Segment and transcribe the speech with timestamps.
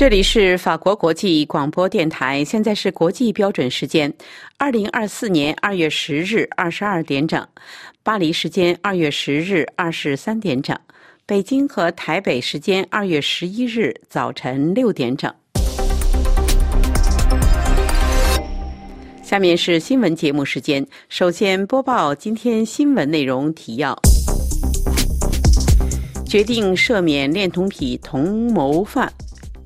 [0.00, 4.10] 这里是法国国际广播电台，现在是国际标准时间，
[4.56, 7.46] 二零二四年二月十日二十二点整，
[8.02, 10.74] 巴黎时间二月十日二十三点整，
[11.26, 15.30] 北京和台北时间二月十一日早晨六点整。
[19.22, 23.94] 下面是新闻节目时间，首先播报今天新闻内容提要：
[26.24, 29.12] 决定赦免恋童癖同谋犯。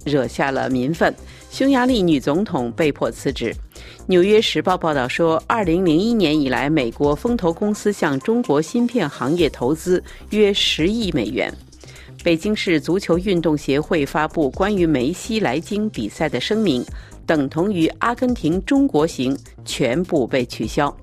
[0.05, 1.15] 惹下了民愤，
[1.51, 3.53] 匈牙利女总统被迫辞职。
[4.07, 11.53] 《纽约时报》报道说，二零零一年以来，美国风投公司向中国芯片行业投资约十亿美元。
[12.23, 16.85] 北京市足球运动协会发布关于梅西来京比赛的声明，
[17.27, 20.95] 等同于阿根廷中国行全部被取消。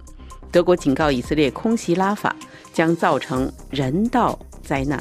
[0.52, 2.36] 德国警告以色列空袭拉法
[2.74, 5.00] 将造成人道灾难。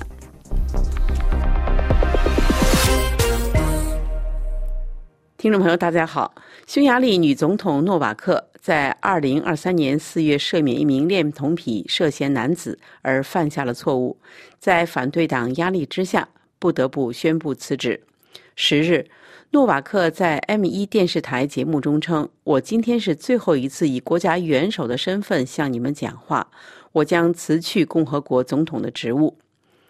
[5.40, 6.34] 听众朋友，大家好。
[6.66, 14.18] 匈牙利女总统诺瓦克在二零二三年四月赦免一名恋童癖涉嫌男子而犯下了错误，
[14.58, 18.02] 在反对党压力之下，不得不宣布辞职。
[18.54, 19.06] 十日，
[19.52, 26.48] 诺瓦克在 M 一电视台节目中称：“我今天是最后一次以国家元首的身份向你们讲话，
[26.92, 29.38] 我将辞去共和国总统的职务。”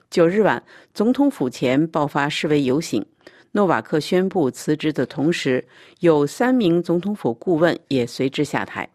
[0.09, 0.63] 九日晚，
[0.95, 3.05] 总统府前爆发示威游行。
[3.53, 5.65] 诺瓦克宣布辞职的同时，
[5.99, 8.89] 有三名总统府顾问也随之下台。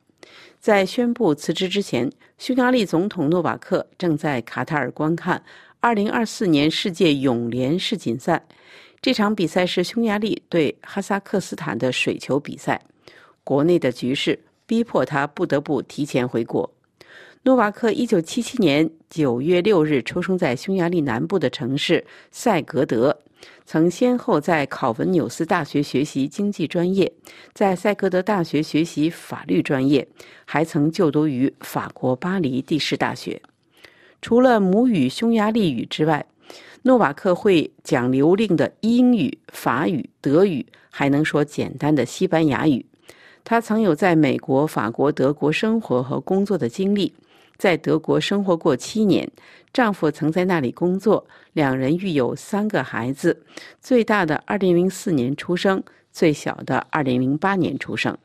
[0.59, 5.43] 在宣布辞职之前，匈牙利总统诺瓦克正在卡塔尔观看
[5.81, 8.43] 2024年世界泳联世锦赛。
[9.01, 12.81] 这场比赛是匈牙利对哈萨克斯坦的水球比赛。
[13.43, 16.67] 国内的局势逼迫他不得不提前回国。
[17.43, 23.15] 诺瓦克1977年9月6日出生在匈牙利南部的城市塞格德。
[23.65, 27.11] 曾先后在考文纽斯大学学习经济专业，
[27.53, 30.07] 在塞格德大学学习法律专业，
[30.45, 33.41] 还曾就读于法国巴黎第十大学。
[34.21, 36.25] 除了母语匈牙利语之外，
[36.83, 42.85] 诺瓦克会讲流利的英语、法语、德语，还能说简单的西班牙语。
[43.43, 47.13] 他曾有在美国、法国、德国生活和工作的经历。
[47.57, 49.29] 在德国生活过七年，
[49.73, 53.43] 丈夫曾在那里工作，两人育有三个孩子，
[53.81, 58.17] 最大的2004年出生，最小的2008年出生。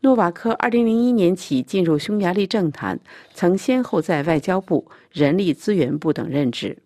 [0.00, 3.00] 诺瓦克2001年起进入匈牙利政坛，
[3.34, 6.78] 曾先后在外交部、人力资源部等任职。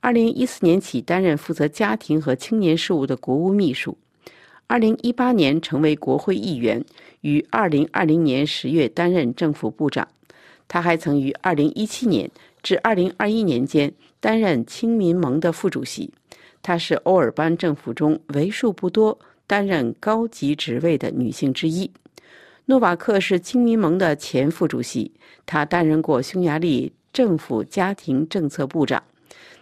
[0.00, 3.96] 2014年起担任负责家庭和青年事务的国务秘书。
[4.68, 6.82] 2018年成为国会议员，
[7.20, 10.08] 于2020年10月担任政府部长。
[10.66, 12.30] 他还曾于2017年
[12.62, 16.12] 至2021年间担任亲民盟的副主席。
[16.62, 21.90] 她是欧尔班政府中为数不多担任高级职位的女性之一。
[22.64, 25.12] 诺瓦克是亲民盟的前副主席，
[25.44, 29.02] 他担任过匈牙利政府家庭政策部长。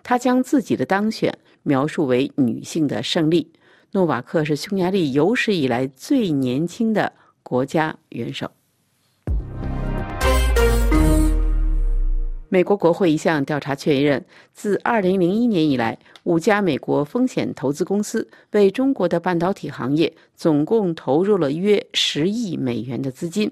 [0.04, 3.50] 他将自己的当选描述为女性的胜利。
[3.90, 7.12] 诺瓦克是匈牙利有史以来最年轻的
[7.42, 8.48] 国家元首。
[12.52, 23.50] 美国国会一项调查确认，自2001年以来，五家美国风险投资公司为中国的半导体行业总共投入了约十亿美元的资金，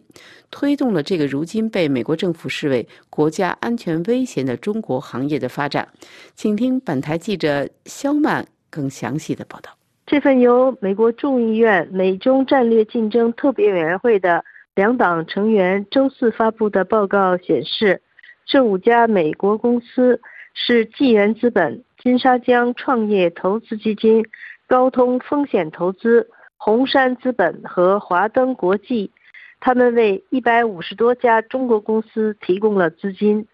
[0.50, 5.88] 推动了这个如今被美国政府视为国家安全威胁的中国行业的发展。
[6.34, 9.70] 请听本台记者肖曼更详细的报道。
[10.04, 14.44] 这份由美国众议院美中战略竞争特别委员会的
[14.74, 18.02] 两党成员周四发布的报告显示。
[18.50, 20.20] 这五家美国公司
[20.54, 24.26] 是纪元资本、金沙江创业投资基金、
[24.66, 29.12] 高通风险投资、红杉资本和华登国际。
[29.60, 33.46] 他们为一百五十多家中国公司提供了资金。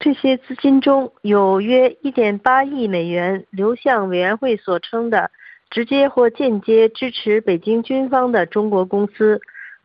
[0.00, 5.30] 这些资金中有约一点八亿美元流向委员会所称的
[5.70, 9.40] 直接或间接支持北京军方的中国公司，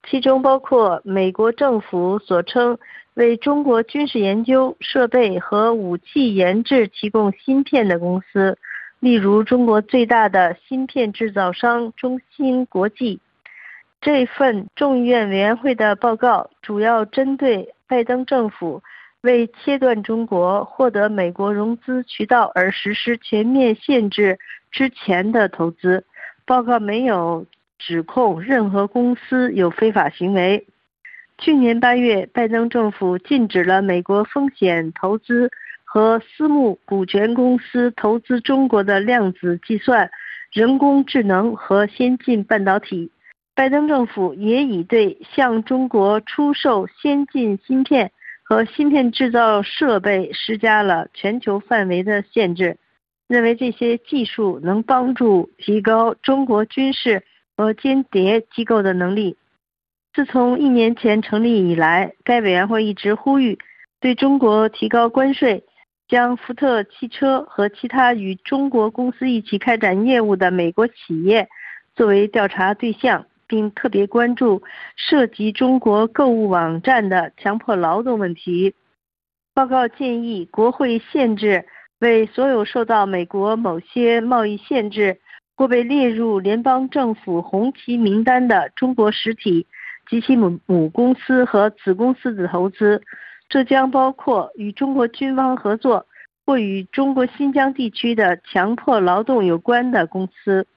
[0.10, 2.80] 其中包括美国政府所称。
[3.20, 8.58] 为中国军事研究设备和武器研制提供芯片的公司，
[9.02, 13.20] 例如中国最大的芯片制造商中芯国际。
[14.00, 18.82] 这份众议院委员会的报告主要针对拜登政府
[19.20, 24.40] 为切断中国获得美国融资渠道而实施全面限制
[24.72, 26.06] 之前的投资。
[26.46, 27.46] 报告没有
[27.78, 30.66] 指控任何公司有非法行为。
[31.42, 35.50] 去年八月，拜登政府禁止了美国风险投资
[35.86, 40.12] 和私募股权公司投资中国的量子计算、
[40.52, 43.12] 人工智能和先进半导体。
[43.56, 48.12] 拜登政府也已对向中国出售先进芯片
[48.44, 52.78] 和芯片制造设备施加了全球范围的限制，
[53.30, 57.24] 认为这些技术能帮助提高中国军事
[57.56, 59.38] 和间谍机构的能力。
[60.20, 63.58] 自从一年前成立以来，该委员会一直呼吁
[64.02, 65.64] 对中国提高关税，
[66.10, 71.48] 将福特汽车和其他与中国公司一起开展业务的美国企业
[71.96, 73.28] 作为调查对象。
[73.48, 74.62] 并特别关注
[74.96, 78.76] 涉及中国购物网站的强迫劳动问题。
[79.54, 81.66] 报告建议国会限制
[82.00, 85.22] 为所有受到美国某些贸易限制
[85.56, 89.66] 或被列入联邦政府红旗名单的中国实体
[90.10, 93.02] 及其母母公司和子公司的投资，
[93.48, 96.08] 这将包括与中国军方合作
[96.46, 100.68] 或与中国新疆地区的强迫劳动有关的公司。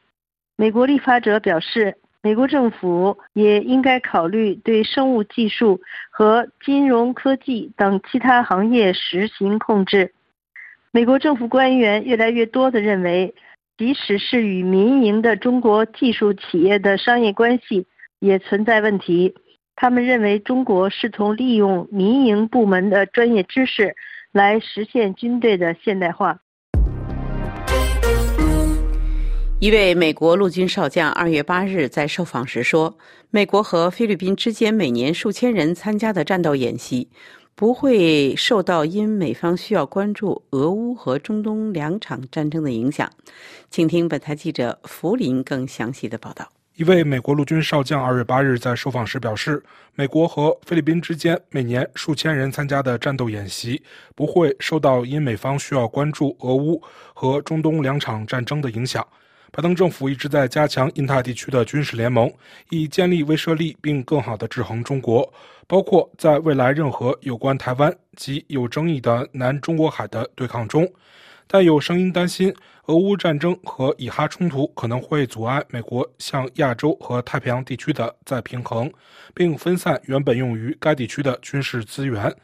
[0.57, 1.97] 美国立法者表示。
[2.25, 10.13] 美国政府也应该考虑对生物技术和金融科技等其他行业实行控制。
[10.93, 13.35] 美国政府官员越来越多地认为，
[13.77, 17.89] 即使是与民营的中国技术企业的商业关系
[18.23, 19.35] 也存在问题。
[19.75, 23.97] 他们认为中国试图利用民营部门的专业知识
[24.31, 26.39] 来实现军队的现代化。
[29.59, 32.97] 一位美国陆军少将二月八日在受访时说
[33.31, 37.09] ：“美国和菲律宾之间每年数千人参加的战斗演习，
[37.57, 43.11] 不会受到因美方需要关注俄乌和中东两场战争的影响。”
[43.71, 46.49] 请听本台记者福林更详细的报道。
[46.75, 49.63] 一位美国陆军少将二月八日在受访时表示
[49.95, 53.83] ：“美国和菲律宾之间每年数千人参加的战斗演习，
[54.15, 56.83] 不会受到因美方需要关注俄乌
[57.13, 59.07] 和中东两场战争的影响。”
[59.53, 62.33] 拜登政府一直在加强印太地区的军事联盟，
[62.71, 65.31] 以建立威慑力，并更好地制衡中国，
[65.67, 70.91] 包括在未来任何有关台湾及有争议的南中国海的对抗中。
[71.47, 72.55] 但有声音担心，
[72.87, 78.93] 俄乌战争和以哈冲突可能会阻碍美国向亚洲和太平洋地区的再平衡，
[79.33, 82.35] 并分散原本用于该地区的军事资源。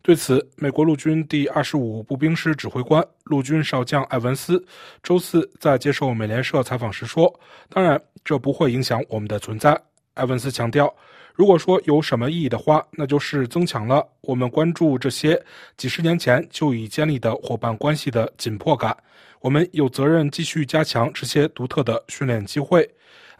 [0.00, 4.64] 对此，美国陆军第二十五步兵师指挥官陆军少将艾文斯
[5.02, 7.28] 周四在接受美联社采访时说
[7.68, 9.76] ：“当然，这不会影响我们的存在。”
[10.14, 10.94] 艾文斯强调
[11.34, 15.40] ：“如果说有什么意义的话，那就是增强了我们关注这些
[15.76, 18.96] 几十年前就已建立的伙伴关系的紧迫感。
[19.40, 22.88] 我们有责任继续加强这些独特的训练机会。”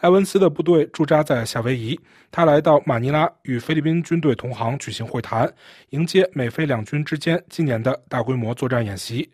[0.02, 1.98] 埃文斯的部队驻扎在夏威夷，
[2.30, 5.52] 他来到马尼拉与菲律宾军队同行举行会谈，
[5.90, 9.28] 迎接美菲两军之间今年的大规模作战演习。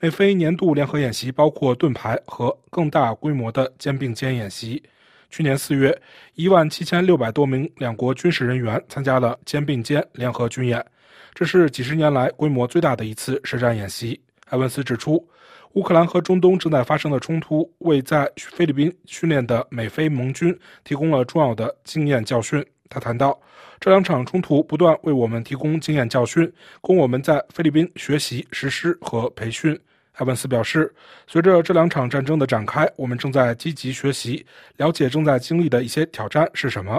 [0.00, 4.82] 美菲年度联合演习包括盾牌和更大规模的肩并肩演习。
[5.30, 5.96] 去年四月，
[6.34, 10.84] 一万七千六百多名两国军事人员参加了肩并肩联合军演，
[11.32, 14.20] 这是几十年来规模最大的一次实战演习。
[14.46, 15.24] 埃文斯指出。
[15.72, 22.64] 乌克兰和中东正在发生的冲突，为在菲律宾训练的美菲盟军提供了重要的经验教训。
[22.88, 23.38] 他谈到，
[23.78, 26.50] 这两场冲突不断为我们提供经验教训，
[26.80, 29.78] 供我们在菲律宾学习、实施和培训。
[30.14, 30.92] 埃文斯表示，
[31.26, 34.44] 随着这两场战争的展开，我们正在积极学习，
[34.78, 36.98] 了解正在经历的一些挑战是什么。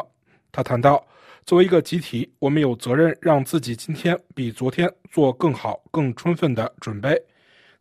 [0.52, 1.04] 他谈到，
[1.44, 7.22] 作为一个集体，我们有责任让自己今天比昨天做更好、更充分的准备。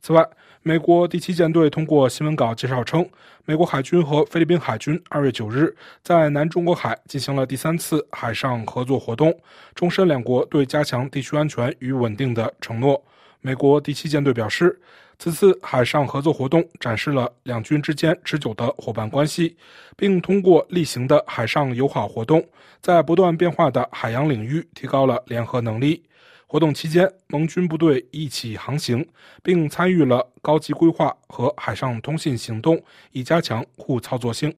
[0.01, 0.27] 此外，
[0.69, 3.09] 美国第七舰队通过新闻稿介绍称，
[3.47, 9.35] 美国海军和菲律宾海军二月九日在南中国海进行了第三次海上合作活动，
[9.75, 13.03] 重申两国对加强地区安全与稳定的承诺。
[13.41, 14.79] 美国第七舰队表示，
[15.19, 19.57] 此次海上合作活动展示了两军之间持久的伙伴关系，
[19.97, 22.47] 并通过例行的海上友好活动，
[22.83, 26.03] 在不断变化的海洋领域提高了联合能力。
[26.51, 29.07] 活动期间，盟军部队一起航行，
[29.43, 34.51] 并参与了高级规划和海上通信行动，以加强互操作性。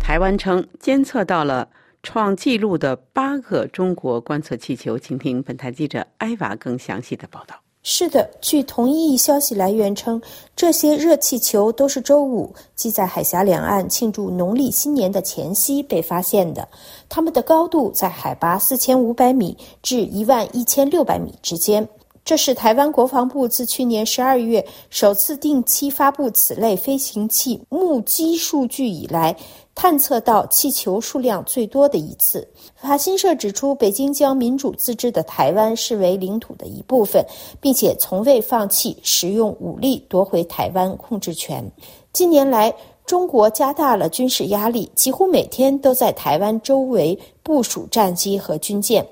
[0.00, 1.70] 台湾称监测到了
[2.02, 7.62] 创纪录的八个中国观测气球，请听本台记者艾娃更详细的报道。
[7.84, 10.22] 是的，据同一消息来源称，
[10.54, 16.68] 这些热气球都是周五即在海峡两岸庆祝农历新年的前夕被发现的。
[17.08, 21.88] 它们的高度在海拔四千五百米至一万一千六百米之间。
[22.24, 29.36] 这是台湾国防部自去年十二月首次定期发布此类飞行器目击数据以来，
[29.74, 32.46] 探测到气球数量最多的一次。
[32.76, 37.24] 法新社指出，北京将民主自治的台湾视为领土的一部分，
[37.60, 41.64] 并且从未放弃使用武力夺回台湾控制权。
[42.12, 42.72] 近年来，
[43.06, 49.04] 中国加大了军事压力，几乎每天都在台湾周围部署战机和军舰。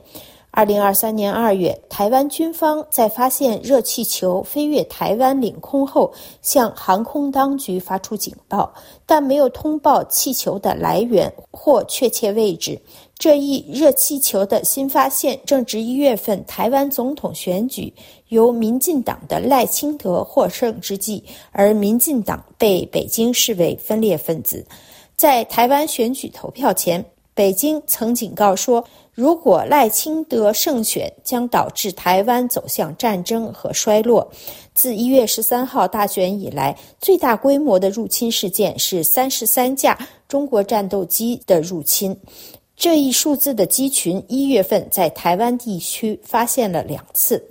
[0.53, 8.75] 二零二三年二月，台湾军方在发现热气球飞越台湾领空后，向航空当局发出警报，
[9.07, 12.79] 但没有通报气球的来源或确切位置。
[13.17, 17.93] 这一热气球的新发现正值一月份台湾总统选举
[18.29, 24.67] 由民进党的赖清德获胜之际，而民进党被北京视为分裂分子。
[25.17, 27.05] 在台湾选举投票前，
[27.35, 28.85] 北京曾警告说。
[29.21, 34.27] 如果赖清德胜选，将导致台湾走向战争和衰落。
[34.73, 42.19] 自一月十三号大选以来，最大规模的入侵事件是三十三架中国战斗机的入侵。
[42.75, 47.45] 这一数字的机群，一月份在台湾地区发现了两次。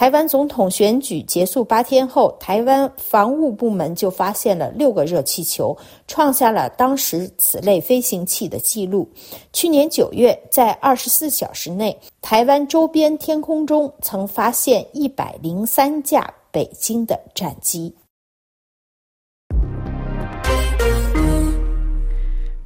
[0.00, 5.76] 台湾总统选举结束八天后，台湾防务部门就发现了六个热气球，
[6.08, 9.06] 创下了当时此类飞行器的记录。
[9.52, 17.94] 去年九月，在二十四小时内，台湾周边天空中曾发现一百零三架北京的战机。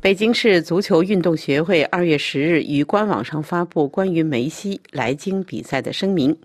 [0.00, 6.38] 北京市足球运动协会二月十日于官网上发布关于梅西来京比赛的声明。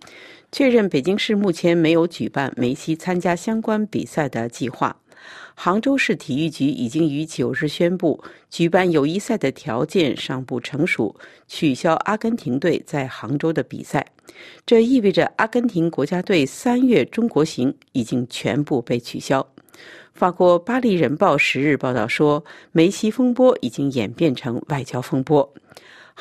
[0.51, 4.95] 确认北京市目前没有举办梅西参加相关比赛的计划。
[5.53, 11.13] 杭州市体育局已经于九日宣布，举办友谊赛的条件尚不成熟，
[11.47, 14.05] 取消阿根廷队在杭州的比赛。
[14.65, 19.45] 这意味着阿根廷国家队三月中国行已经全部被取消。
[20.13, 25.53] 法国《巴黎人报》十日报道说，梅西风波已经演变成外交风波。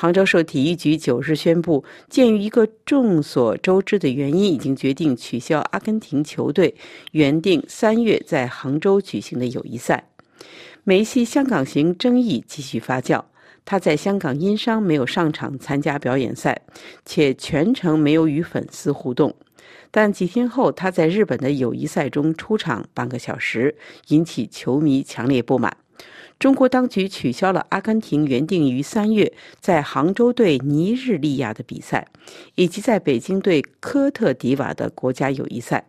[0.00, 6.72] 杭州市体育局九日宣布，鉴于一个众所周知的原因，已经决定取消阿根廷球队
[7.10, 10.08] 原定三月在杭州举行的友谊赛。
[10.84, 13.24] 梅西香港行争议继续发酵，
[13.64, 16.62] 他在香港因伤没有上场参加表演赛，
[17.04, 19.34] 且全程没有与粉丝互动。
[19.90, 23.74] 但几天后，他在日本的友谊赛中出场半个小时，
[24.10, 25.76] 引起球迷强烈不满。
[26.38, 32.06] 中国当局取消了阿根廷原定于三月在杭州对尼日利亚的比赛，
[32.54, 35.84] 以及在北京对科特迪瓦的国家友谊赛。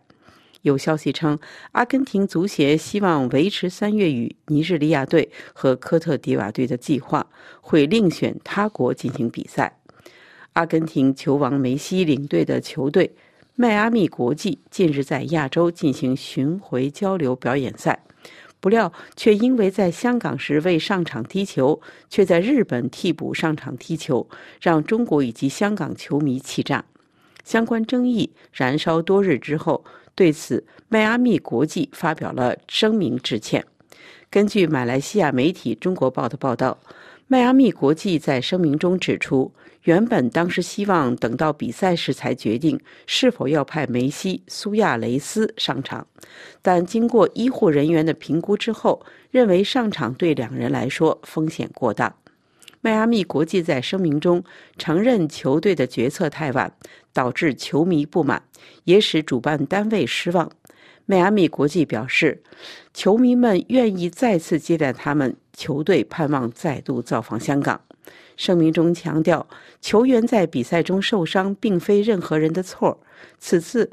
[0.62, 1.38] 有消息称，
[1.72, 7.26] 阿根廷足协希望维持三月与尼日利亚队和科特迪瓦队的计划，
[7.60, 9.78] 会另选他国进行比赛。
[10.54, 13.14] 阿根廷球王梅西领队的球队
[13.54, 18.04] 迈阿密国际近日在亚洲进行巡回交流表演赛。
[18.60, 24.28] 不料，却因为在香港时未上场踢球，却在日本替补上场踢球，
[24.60, 26.84] 让中国以及香港球迷气炸。
[27.42, 33.64] 相关争议燃烧多日之后，对此，迈阿密国际发表了声明致歉。
[34.28, 36.78] 根据马来西亚媒体《中国报》的报道，
[37.32, 39.52] 迈阿密国际在声明中指出。
[39.84, 46.04] 原本当时希望等到比赛时才决定是否要派梅西、苏亚雷斯上场，
[46.60, 52.16] 但经过医护人员的评估之后，认为上场对两人来说风险过大。
[52.80, 54.42] 迈阿密国际在声明中
[54.76, 56.74] 承认球队的决策太晚，
[57.12, 58.42] 导致球迷不满，
[58.82, 60.50] 也使主办单位失望。
[61.06, 62.42] 迈阿密国际表示，
[62.92, 67.80] 球迷们愿意再次接待他们，球队盼望再度造访香港。
[68.36, 69.46] 声明中强调，
[69.80, 72.98] 球员在比赛中受伤并非任何人的错。
[73.38, 73.90] 此次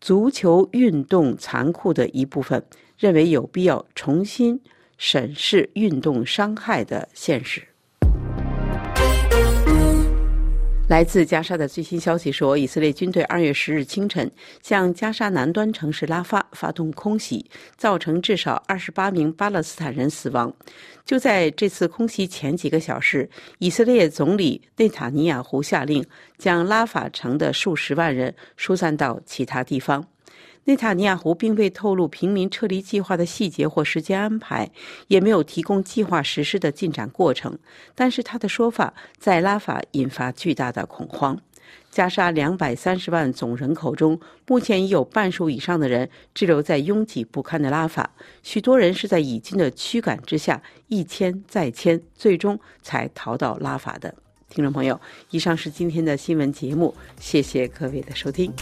[0.00, 2.62] 足球运动残酷的一部分，
[2.98, 4.60] 认为有必要重新
[4.96, 7.62] 审视运动伤害的现实。
[10.88, 14.30] 来自加沙的最新消息说，以色列军队二月十日清晨
[14.62, 17.44] 向加沙南端城市拉发发动空袭，
[17.76, 20.54] 造成至少二十八名巴勒斯坦人死亡。
[21.04, 23.28] 就在这次空袭前几个小时，
[23.58, 26.06] 以色列总理内塔尼亚胡下令
[26.38, 30.06] 将拉法城的数十万人疏散到其他地方。
[30.66, 34.68] 内塔尼亚胡并未透露平民撤离计划的细节或时间安排，
[35.06, 37.56] 也没有提供计划实施的进展过程。
[37.94, 41.40] 但是他的说法在拉法引发巨大的恐慌。
[41.88, 44.18] 加沙两百三十万总人口中，
[44.48, 48.10] 目前已有半数以上的人滞留在拥挤不堪的拉法，
[48.42, 54.12] 许多人是在已经的驱赶之下一迁再迁，最终才逃到拉法的。
[54.48, 58.52] 听众朋友，以上是今天的新闻节目，谢谢各位的收听。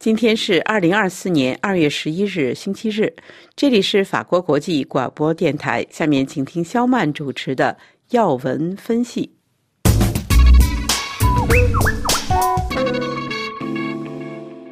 [0.00, 3.12] 今天是二零二四年二月十一日，星期日。
[3.54, 5.86] 这里是法国国际广播电台。
[5.90, 7.76] 下面请听肖曼主持的
[8.12, 9.30] 要闻分析。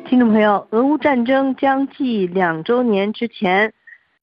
[0.07, 3.75] 听众朋友，俄乌战争将近两周年之前，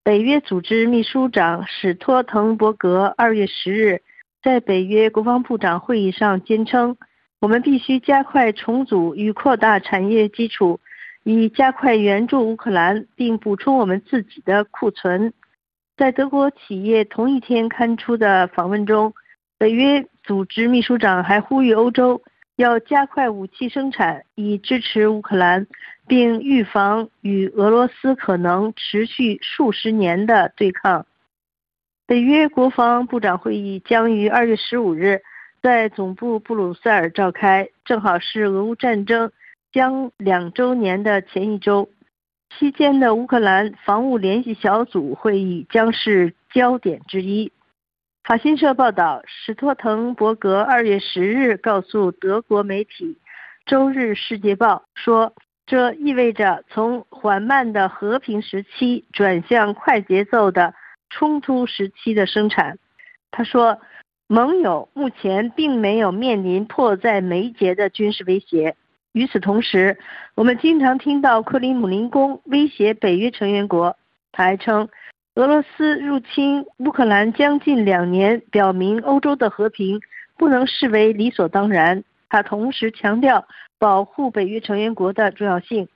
[0.02, 4.02] 北约组织秘书长史托滕伯格二月十日
[4.42, 6.98] 在北约国防部长会议上坚称
[7.40, 10.80] ：“我们必须加快重组与扩大产业基础。”
[11.26, 15.34] 以加快援助乌克兰，并补充我们自己的库存。
[15.98, 19.12] 在德国企业同一天刊出的访问中，
[19.58, 22.22] 北约组织秘书长还呼吁欧洲
[22.58, 25.66] 要加快武器生产，以支持乌克兰，
[26.08, 31.08] 并预防与俄罗斯可能持续数十年的对抗。
[32.06, 35.24] 北约国防部长会议将于二月十五日
[35.64, 39.32] 在总部布鲁塞尔召开，正好是俄乌战争。
[39.76, 41.90] 将两周年的前一周，
[42.58, 47.52] 期间的乌克兰防务联系小组会议将是焦点之一。
[48.24, 53.18] 法新社报道，史托滕伯格二月十日告诉德国媒体
[53.70, 55.34] 《周日世界报》说，
[55.66, 60.74] 这意味着从缓慢的和平时期转向快节奏的
[61.10, 62.80] 冲突时期的生产。
[63.30, 63.78] 他说，
[64.28, 68.78] 盟友目前并没有面临迫在眉睫的军事威胁。
[69.16, 69.98] 与此同时，
[70.36, 73.96] 我们经常听到克里姆林宫威胁北约成员国。
[74.34, 74.90] 他还称，
[75.36, 80.02] 俄罗斯入侵乌克兰将近两年，表明欧洲的和平
[80.38, 82.04] 不能视为理所当然。
[82.28, 83.48] 他同时强调
[83.80, 85.88] 保护北约成员国的重要性。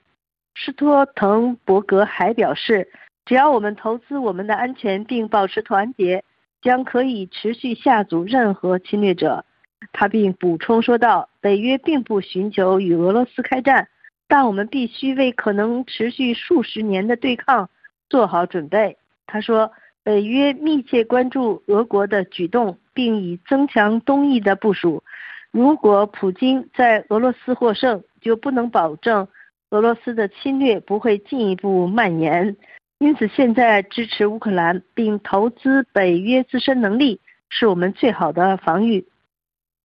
[0.54, 2.88] 施托滕伯格还表示，
[3.26, 6.24] 只要我们投资我们的安全并保持团结，
[6.62, 9.44] 将可以持续下阻任何侵略者。
[9.92, 13.88] 他并补充说道：“北约并不寻求与俄罗斯开战，
[14.28, 17.68] 但我们必须为可能持续数十年的对抗
[18.08, 19.72] 做好准备。”他说
[20.04, 25.02] ：“北约密切关注俄国的举动，并已增强东翼的部署。
[25.50, 29.26] 如果普京在俄罗斯获胜，就不能保证
[29.70, 32.56] 俄罗斯的侵略不会进一步蔓延。
[32.98, 39.06] 因此，现在支持乌克兰并投资北约自身能力，是我们最好的防御。”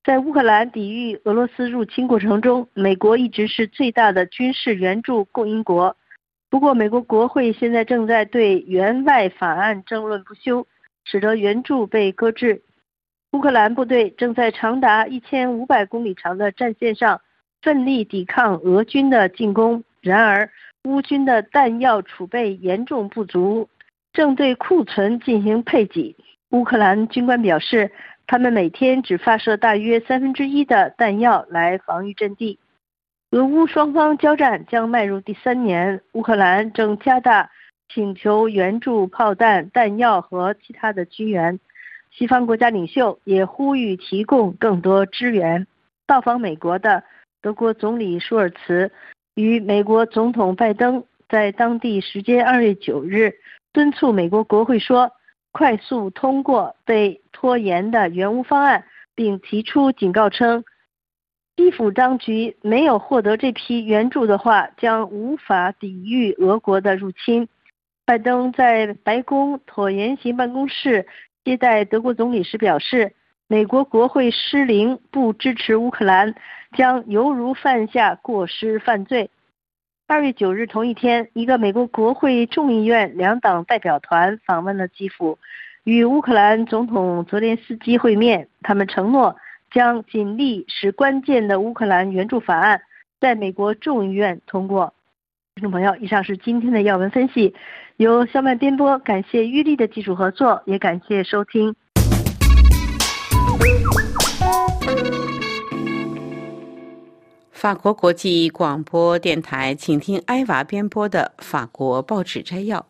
[0.06, 5.98] 在乌克兰抵御俄罗斯入侵过程中，美国一直是最大的军事援助供应国。
[6.48, 10.68] 不过，美国国会现在正在对援外法案争论不休，
[11.06, 12.62] 使得援助被搁置。
[13.32, 17.20] 乌克兰部队正在长达一千五百公里长的战线上
[17.64, 19.84] 奋力抵抗俄军的进攻。
[20.02, 20.52] 然而，
[20.84, 23.68] 乌军的弹药储备严重不足，
[24.14, 26.16] 正对库存进行配给。
[26.52, 27.92] 乌克兰军官表示。
[28.28, 32.60] 他们每天只发射大约三分之一的弹药来防御阵地。
[33.32, 37.52] 俄乌双方交战将迈入第三年，乌克兰正加大
[37.88, 41.60] 请求援助炮弹、弹药和其他的军援。
[42.12, 45.68] 西方国家领袖也呼吁提供更多支援。
[46.08, 47.04] 到访美国的
[47.42, 48.92] 德国总理舒尔茨
[49.36, 53.36] 与美国总统拜登在当地时间二月九日
[53.74, 55.12] 敦促美国国会说。
[55.58, 58.84] 快速通过被拖延的援乌方案，
[59.16, 60.66] 并提出警告称，
[61.56, 67.48] 基辅当局没有获得这批援助的话，将无法抵御俄国的入侵。
[68.06, 71.08] 拜登在白宫椭圆形办公室
[71.46, 73.14] 接待德国总理时表示，
[73.48, 76.36] 美国国会失灵，不支持乌克兰，
[76.76, 79.30] 将犹如犯下过失犯罪。
[80.08, 85.40] 二月九日同一天，一个美国国会众议院两党代表团访问了基辅，
[85.84, 88.48] 与乌克兰总统泽连斯基会面。
[88.62, 89.36] 他们承诺
[89.72, 92.82] 将尽力使关键的乌克兰援助法案
[93.20, 94.94] 在美国众议院通过。
[95.56, 97.56] 听众朋友，以上是今天的要闻分析，
[97.98, 99.00] 由肖曼编播。
[99.00, 101.74] 感谢玉丽的技术合作，也感谢收听。
[107.56, 112.86] 法国国际广播电台，请听埃娃编播的法国报纸摘要。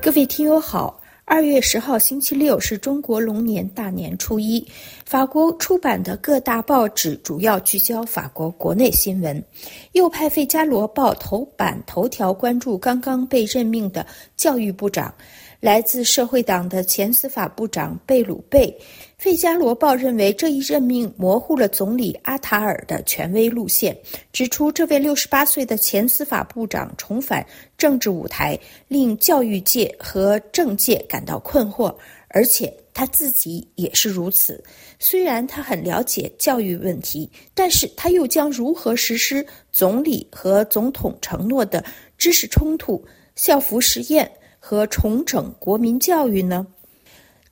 [0.00, 4.66] 各位听友好，二月十号星期六是中国龙年大年初一。
[5.04, 9.44] 法国出版的各大报纸主要聚焦法国国内新闻。
[9.92, 15.14] 右派《费加罗报》头版头条关注刚刚被任命的教育部长。
[15.60, 18.66] 来自社会党的前司法部长贝鲁贝，
[19.22, 23.96] 《费加罗报》认为这一任命模糊了总理阿塔尔的权威路线，
[24.32, 27.46] 指出这位六十八岁的前司法部长重返
[27.78, 28.58] 政治舞台，
[28.88, 31.94] 令教育界和政界感到困惑，
[32.30, 34.60] 而且他自己也是如此。
[34.98, 41.84] 虽然他很了解教育问题，但是他又将如何实施总理和总统承诺的
[42.18, 43.00] 知识冲突、
[43.36, 46.66] 校服实验和重整国民教育呢？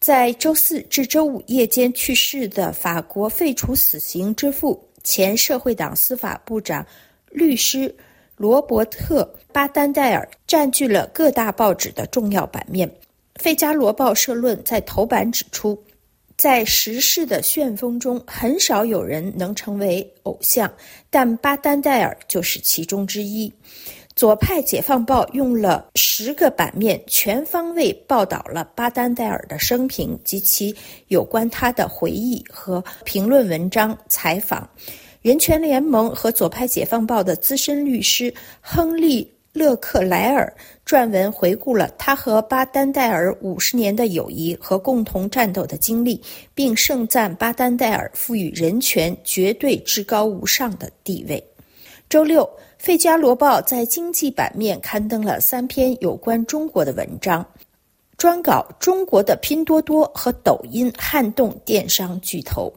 [0.01, 6.85] 在周四至周五夜间去世的法国废除死刑之父、前社会党司法部长、
[7.31, 7.95] 律师
[8.35, 12.89] 罗伯特·巴丹戴尔占据了各大报纸的重要版面。
[13.35, 15.79] 《费加罗报》社论在头版指出，
[16.39, 20.73] 在时事的旋风中，很少有人能成为偶像，
[21.11, 23.53] 但巴丹戴尔就是其中之一。
[24.17, 30.75] 左派《解放报》用了十个版面，全方位报道了巴丹戴尔的生平及其
[31.09, 34.69] 有关他的回忆和评论文章、采访。
[35.23, 40.53] 人权联盟和左派《解放报》的资深律师亨利·勒克莱尔
[40.85, 46.21] 撰文回顾了他和巴丹戴尔五十年的友谊和共同战斗的经历，
[46.55, 51.43] 并盛赞巴丹戴尔赋予人权绝对至高无上的地位。
[52.09, 52.45] 周六。
[52.81, 57.47] 《费加罗报》在经济版面刊登了三篇有关中国的文章，
[58.17, 62.73] 专稿中国的拼多多和抖音撼动电商巨头，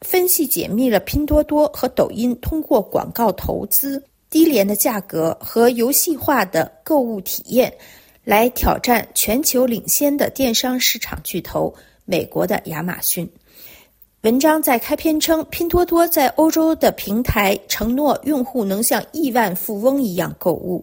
[0.00, 7.72] 分析解密了拼多多和抖音通过广告投资、低廉的价格和游戏化的购物体验，
[8.24, 11.72] 来挑战全球领先的电商市场巨头
[12.04, 13.30] 美国的亚马逊。
[14.24, 20.82] 文章在开篇称，拼多多在欧洲的平台承诺用户能像亿万富翁一样购物。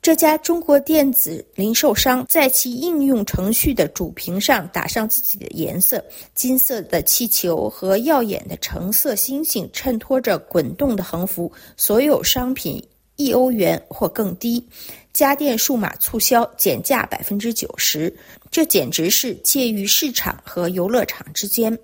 [0.00, 6.00] 这家中国电子零售商在其应用程序的主屏上打上自己的颜色，
[6.32, 11.50] 金色的气球和耀眼的橙色星星衬托着滚动的横幅。
[11.76, 12.80] 所有商品
[13.16, 14.64] 一欧元或更低，
[15.12, 18.16] 家电数码促销减价百分之九十。
[18.48, 21.76] 这简直是介于市场和游乐场之间。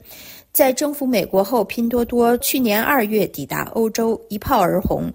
[0.52, 5.10] 在征服美国后，拼多多去年二月抵达欧洲，一炮而红。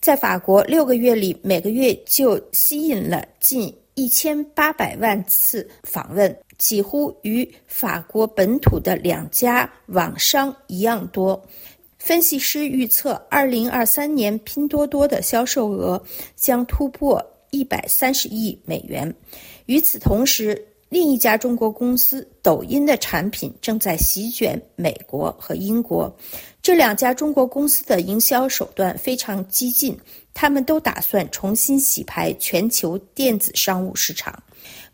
[0.00, 11.38] 在法国六个月里，每个月就吸引了近一千八百万次访问，几乎与法国本土的两家网商一样多。
[11.98, 16.02] 分析师预测，二零二三年拼多多的销售额
[16.36, 19.12] 将突破一百三十亿美元。
[19.66, 26.10] 与此同时，另一家中国公司抖音的产品正在席卷美国和英国，
[26.62, 29.94] 这两家中国公司的营销手段非常激进，
[30.32, 34.42] 他们都打算重新洗牌全球电子商务市场。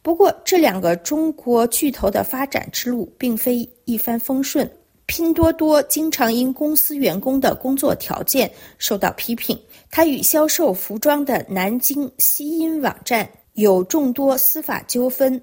[0.02, 4.68] 不过，这两个中国巨头的发展之路并非一帆风顺。
[5.06, 9.56] 拼多多经常因公司员工的工作条件受到批评，
[9.90, 15.40] 它与销售服装的南京西音网站有众多司法纠纷。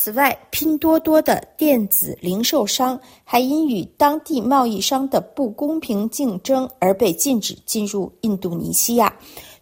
[0.00, 9.12] 此外，拼多多的电子零售商还因与当地贸易商的不公平竞争而被禁止进入印度尼西亚。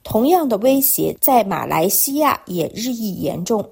[0.02, 3.66] 同样的威胁在马来西亚也日益严重。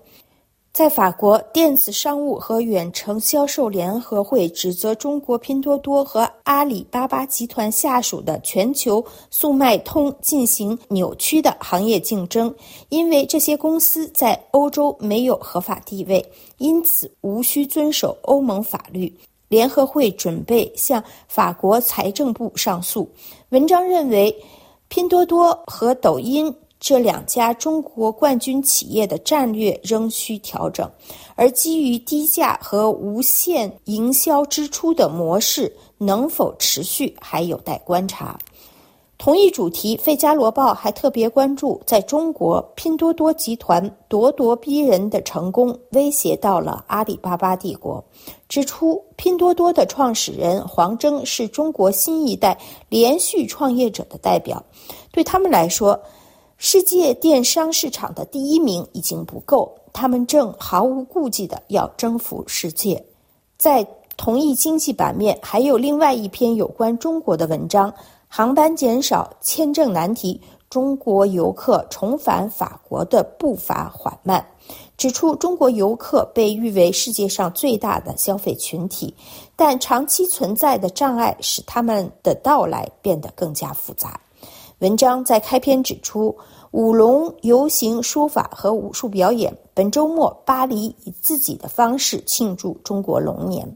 [0.74, 12.52] 在法国，电子商务和远程销售联合会指责中国拼多多和阿里巴巴集团下属的全球速卖通进行扭曲的行业竞争，
[12.88, 16.20] 因为这些公司在欧洲没有合法地位，
[16.58, 19.16] 因此无需遵守欧盟法律。
[19.46, 23.08] 联合会准备向法国财政部上诉。
[23.50, 24.34] 文章认为，
[24.88, 26.52] 拼多多和抖音。
[26.84, 30.86] 这两家中国冠军企业的战略仍需调整，
[31.34, 38.38] 而基于低价和无限营销支出的模式能否持续，还有待观察。
[39.16, 48.04] 同一主题，《费加罗报》还特别关注，在中国，拼多多集团咄咄逼人的成功威胁到了阿里巴巴帝国，
[48.46, 52.58] 指出拼多多的创始人黄峥是中国新一代
[52.90, 54.62] 连续创业者的代表，
[55.10, 55.98] 对他们来说。
[56.56, 63.04] 世界电商市场的第一名已经不够，他们正毫无顾忌的要征服世界。
[63.58, 63.86] 在
[64.16, 67.92] 同一经济版面，还有另外一篇有关中国的文章：
[68.28, 70.40] 航班减少，签证难题，
[70.70, 74.44] 中国游客重返法国的步伐缓慢。
[74.96, 79.12] 指出中国游客被誉为世界上最大的消费群体，
[79.56, 84.18] 但长期存在的障碍使他们的到来变得更加复杂。
[84.80, 86.34] 文章在开篇指出，
[86.72, 89.56] 舞龙游行、书法和武术表演。
[89.72, 93.66] 本周末，巴黎以自己的方式庆祝中国龙年，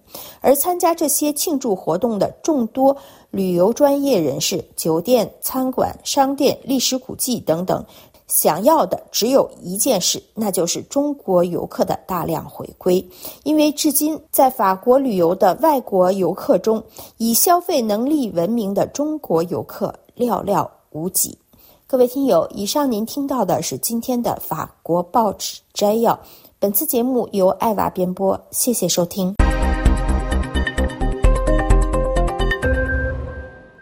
[0.41, 2.97] 而参加这些庆祝活动的众多
[3.31, 7.85] 旅游专业人士、酒店、餐馆、商店、历史古迹等等，
[8.27, 13.05] 想要的只有一件事，那就是中国游客的大量回归。
[13.43, 16.83] 因为至今在法国旅游的外国游客中，
[17.17, 21.39] 以消费能力闻名的中国游客寥寥无几。
[21.87, 26.19] 各位听友，以上您听到的是今天的法国报纸摘要。
[26.59, 29.35] 本次节目由艾娃编播，谢谢收听。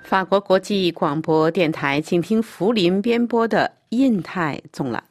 [0.05, 5.03] 法国国际广播电台，请听福林编播的《印太总了》。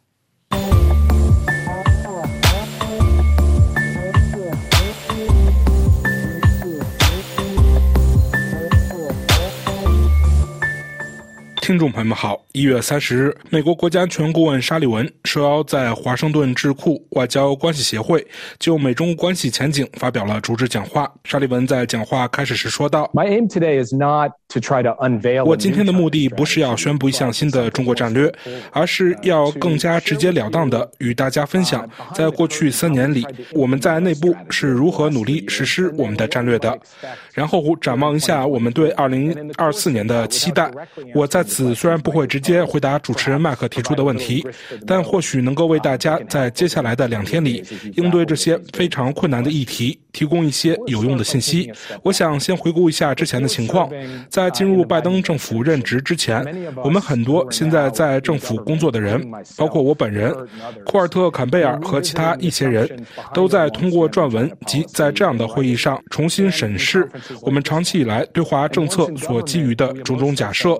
[11.65, 18.23] 听众朋友们好，一月三十日，美国国家安全顾问沙利文受邀在华盛顿智库外交关系协会
[18.59, 21.11] 就美中关系前景发表了主旨讲话。
[21.23, 25.43] 沙利文在讲话开始时说道：“My aim today is not to try to unveil。
[25.43, 28.31] 我今天的目的不是要宣布一项新的中国战略，
[28.71, 36.77] 而是要更加直截了当的与大家分享，在过去三年里，我们在内部是如何努力实施我们的战略的，
[37.33, 40.69] 然后展望一下我们对二零二四年的期待。
[41.15, 44.45] 我在此。”此虽然不会直接回答主持人麦克提出的问题，
[44.85, 47.63] 但或许能够为大家在接下来的两天里
[47.95, 51.71] 应对这些非常困难的议题提供一些有用的信息。
[52.03, 53.89] 我想先回顾一下之前的情况。
[54.29, 56.45] 在进入拜登政府任职之前，
[56.83, 60.35] 我们很多现在在政府工作的人，包括我本人、
[60.85, 62.85] 库尔特·坎贝尔和其他一些人，
[63.33, 67.09] 都在通过撰文及在这样的会议上重新审视
[67.41, 70.71] 我们长期以来对华政策所基于的种种假设。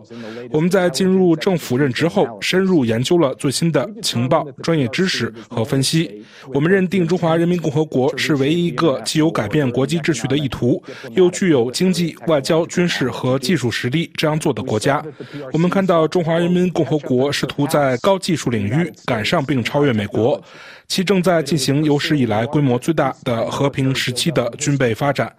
[0.51, 0.64] 我们。
[0.69, 6.23] 在进入政府任职后，深入研究了最新的情报、专业知识和分析。
[6.53, 15.03] 我们认定中华人民共和国是唯一一个既有改变国际秩序的意图，又具有经济、外交、军事和技术实力这样做的国家。
[15.51, 20.41] 我们看到中华人民共和国试图在高技术领域赶上并超越美国。
[20.87, 25.33] 其正在进行有史以来规模最大的和平时期的军备发展，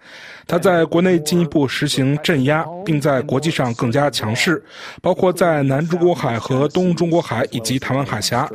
[0.45, 4.61] 它在国内进一步实行镇压，并在国际上更加强势，
[5.01, 8.49] 包括在南中国海和东中国海以及台湾海峡。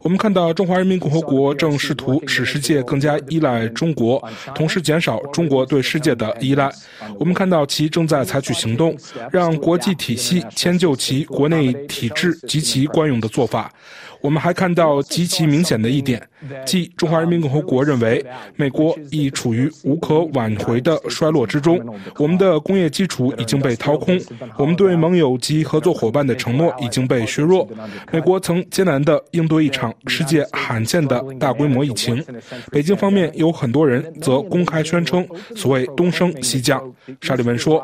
[0.00, 4.22] 我们看到中华人民共和国正试图使世界更加依赖中国，
[4.54, 6.70] 同时减少中国对世界的依赖。
[7.18, 8.96] 我们看到其正在采取行动，
[9.30, 13.70] 让国际体系迁就其国内体制及其惯用的做法。
[14.20, 16.20] 我们还看到极其明显的一点，
[16.66, 18.24] 即中华人民共和国认为
[18.56, 21.78] 美国已处于无可挽回的衰落之中，
[22.16, 24.20] 我们的工业基础已经被掏空，
[24.56, 27.68] 我们对盟友及合作伙伴的承诺已经被削弱。
[28.10, 32.20] 美国曾艰难地应对一场世界罕见的大规模疫情，
[32.72, 36.82] 北京方面有很多人则公开宣称所谓东升西降。
[37.20, 37.80] 沙利文说：“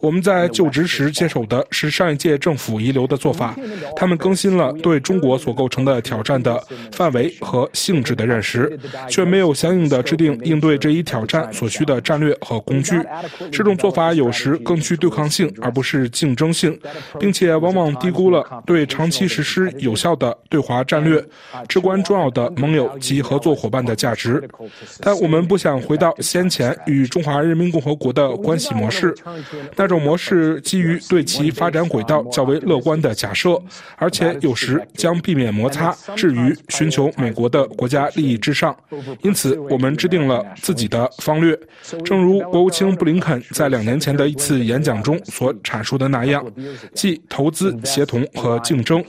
[0.00, 3.56] 我们在就职时接手的是上一届政府遗留的做法，
[3.96, 6.62] 他们更新了对中国所构成。”的挑战的
[6.92, 13.00] 范围和性质的认识，却没有相应的制定应对这一挑战所需的战略和工具。
[13.50, 16.78] 这种做法有时更具对抗性，而不是竞争性，
[17.18, 21.22] 并且往往低估了对长期实施有效的对华战略
[21.68, 24.42] 至关重要的盟友及合作伙伴的价值。
[25.00, 29.14] 但我们不想回到先前与中华人民共和国的关系模式，
[29.76, 33.60] 那种模式基于对其发展轨道较为乐观的假设，
[33.96, 35.78] 而且有时将避免摩。
[35.78, 38.76] 擦至于寻求美国的国家利益之上，
[39.22, 41.56] 因此我们制定了自己的方略。
[42.04, 46.44] 正如国务卿布林肯在两年前的一次演讲中所阐述的那样，
[46.94, 49.04] 即投资、协同和竞争，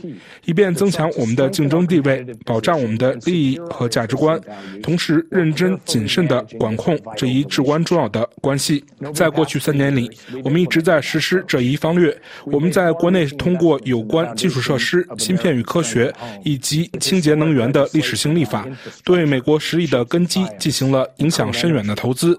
[0.46, 4.40] 以便增强我们的竞争地位，保障我们的利益和价值观，
[4.84, 8.84] 同时认真谨慎地管控这一至关重要的关系。
[9.14, 10.10] 在过去三年里，
[10.44, 12.16] 我们一直在实施这一方略。
[12.46, 16.14] 我们在国内通过有关基础设施、芯片与科学。
[16.50, 18.66] 以及清洁能源的历史性立法，
[19.04, 22.36] 对美国实力的根基进行了影响深远的投资。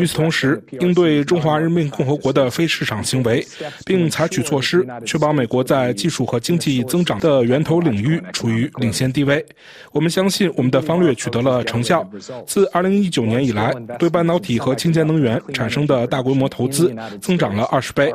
[0.00, 3.46] 与此同时，应对中华人民共和国的非市场行为，
[3.86, 9.44] 并采取措施，确保美国在技术和经济增长的源头领域处于领先地位。
[9.92, 12.04] 我们相信我们的方略取得了成效。
[12.44, 18.12] 自2019年以来，对半导体和清洁能源产生的大规模投资增长了二十倍。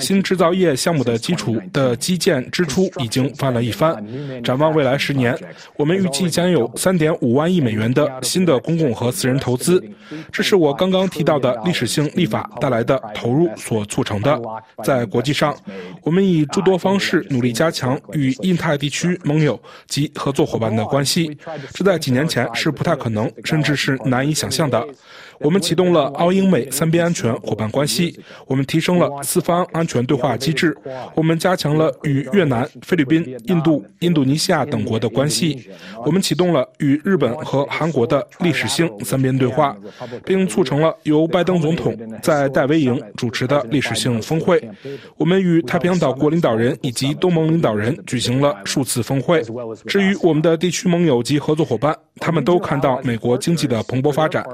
[0.00, 3.96] 新制造业项目的基础的基建支出已经翻了一番。
[4.44, 4.81] 展望未。
[4.82, 5.38] 未来十年，
[5.76, 9.80] 我们预计将有三点五万亿美元的新的公共和私人投资，
[10.32, 14.36] 这是我刚刚提到的历史性立法带来的投入所促成的。
[14.82, 15.56] 在国际上，
[16.02, 21.38] 我们以诸多方式努力加强与印太地区盟友及合作伙伴的关系，
[21.72, 24.84] 这在几年前是不太可能，甚至是难以想象的。
[25.42, 30.76] 我们启动了澳英美三边安全伙伴关系，我们提升了四方安全对话机制，
[31.14, 35.68] 我们加强了与越南、菲律宾、印度、印度尼西亚等国的关系，
[36.04, 39.76] 我们启动了与日本和韩国的历史性三边对话，
[40.24, 44.62] 并促成了由拜登总统在戴维营主持的历史性峰会。
[45.16, 49.42] 我们与太平洋岛国领导人以及东盟领导人举行了数次峰会。
[49.86, 54.44] 至于我们的地区盟友及合作伙伴，他们都看到美国经济的蓬勃发展。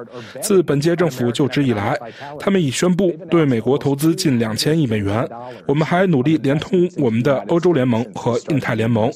[0.40, 1.98] 自本届政府就职以来，
[2.38, 5.28] 他们已宣布对美国投资近两千亿美元。
[5.66, 9.10] 我们还努力连通我们的欧洲联盟和印太联盟。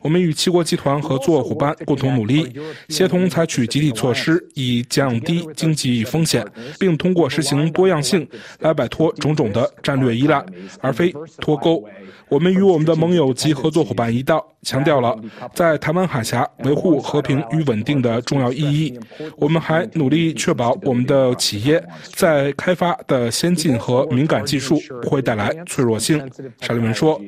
[0.00, 2.52] 我们与七国集团合作伙伴共同努力，
[2.88, 6.46] 协同采取集体措施，以降低经济风险，
[6.78, 8.26] 并通过实行多样性
[8.60, 10.44] 来摆脱种种的战略依赖，
[10.80, 11.84] 而非脱钩。
[12.30, 15.16] 我们与我们的盟友及合作伙伴一道，强调了
[15.54, 18.98] 在台湾海峡维护和平与稳定的重要意义。
[19.36, 21.82] 我们还努力确保我们的企业
[22.14, 26.18] 在开发的先进和敏感技术不会带来脆弱性。
[26.60, 27.20] 沙利文说：“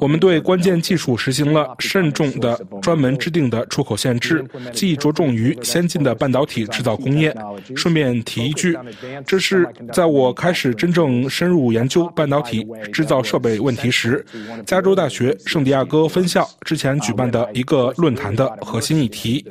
[0.00, 7.34] 我们对关键技术实行了慎重的、专门制定的出口限制，既着重于先进的半导体制造工业。
[7.76, 8.76] 顺便提一句，
[9.26, 14.24] 这是在我开始真正深入研究半导体制造设备问题时。”
[14.64, 19.44] 加州大学圣地亚哥分校之前举办的一个论坛的核心议题：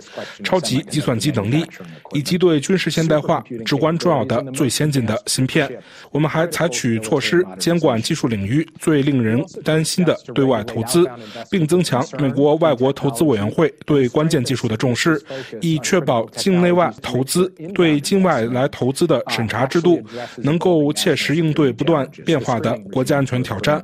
[0.44, 1.66] 超级计算机能力，
[2.14, 5.70] 以及对军事现代化至关重要的最先进的芯片。
[6.12, 11.10] 我们还采取措施监管技术领域最令人担心的对外投资，
[11.50, 15.22] 并增强美国外国投资委员会对关键技术的重视，
[15.62, 20.02] 以确保境内外投资对境外来投资的审查制度
[20.38, 23.82] 能够切实应对不断变化的国家安全挑战。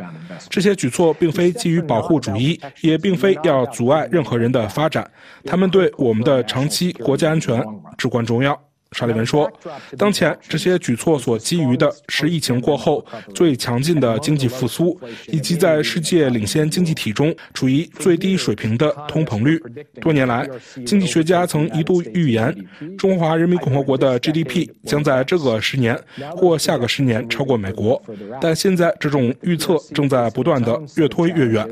[0.50, 5.10] 这些举错并非基于保护主义，也并非要阻碍任何人的发展，
[5.44, 7.62] 他们对我们的长期国家安全
[7.98, 8.58] 至关重要。
[8.94, 9.52] 沙利文说
[9.98, 13.04] ：“当前这些举措所基于的是疫情过后
[13.34, 19.60] 最强劲的经济复苏，以及在世界领先经济体中处于最低水平的通膨率。
[20.00, 20.48] 多年来，
[20.86, 22.56] 经济学家曾一度预言，
[22.98, 26.00] 中华人民共和国的 GDP 将在这个十年
[26.36, 28.02] 或下个十年超过美国，
[28.40, 31.68] 但现在这种预测正在不断的越推越远。”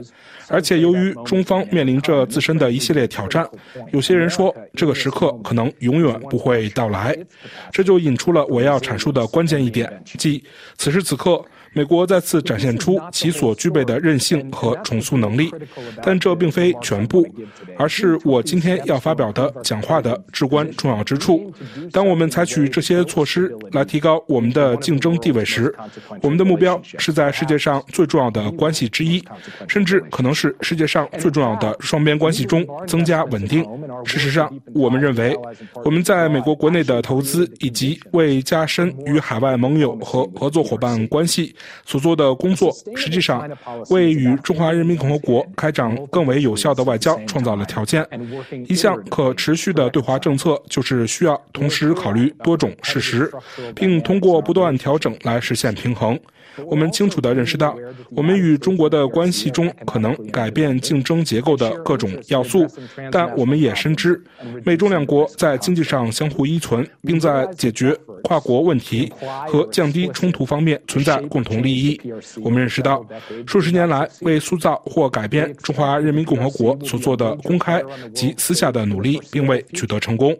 [0.47, 3.47] 而且，由于中方面临着自身的一系列挑战，
[3.93, 7.10] 有些人说这个时刻可能永远不会到来。
[7.71, 10.43] 这就引出了我要阐述的关键一点，即
[10.77, 11.43] 此时此刻。
[11.73, 15.49] 美国再次展现出其所具备的韧性和重塑能力，
[16.03, 17.25] 但这并非全部，
[17.77, 21.53] 而是我今天要发表的讲话的至关重要之处。
[21.91, 25.73] 当我们采取这些措施来提高我们的竞争地位时，
[26.21, 29.23] 我们的目标是在世界上最重要的关系之一，
[29.67, 33.65] 甚至可能是世界上最重要的双边关系中增加稳定。
[34.03, 35.37] 事实上，我们认为
[35.85, 41.55] 我们在美国国内的投资以及为加深与海外盟友和合作伙伴关系。
[41.85, 43.49] 所做的工作，实际上
[43.89, 48.05] 为与中华人民共和国开展更为有效的外交创造了条件。
[48.67, 53.31] 一项可持续的对华政策，就是需要同时考虑多种事实，
[53.75, 56.19] 并通过不断调整来实现平衡。
[56.65, 57.75] 我们清楚地认识到，
[58.09, 62.67] 我们与中国的关系中可能改变竞争结构的各种要素，
[63.11, 64.21] 但我们也深知，
[64.63, 69.11] 美中两国在经济上相互依存，并在解决跨国问题
[69.47, 71.99] 和降低冲突方面存在共同利益。
[72.43, 73.05] 我们认识到，
[73.47, 77.81] 数十年来为塑造或改变中华人民共和国所做的公开
[78.13, 80.37] 及私下的努力，并未取得成功。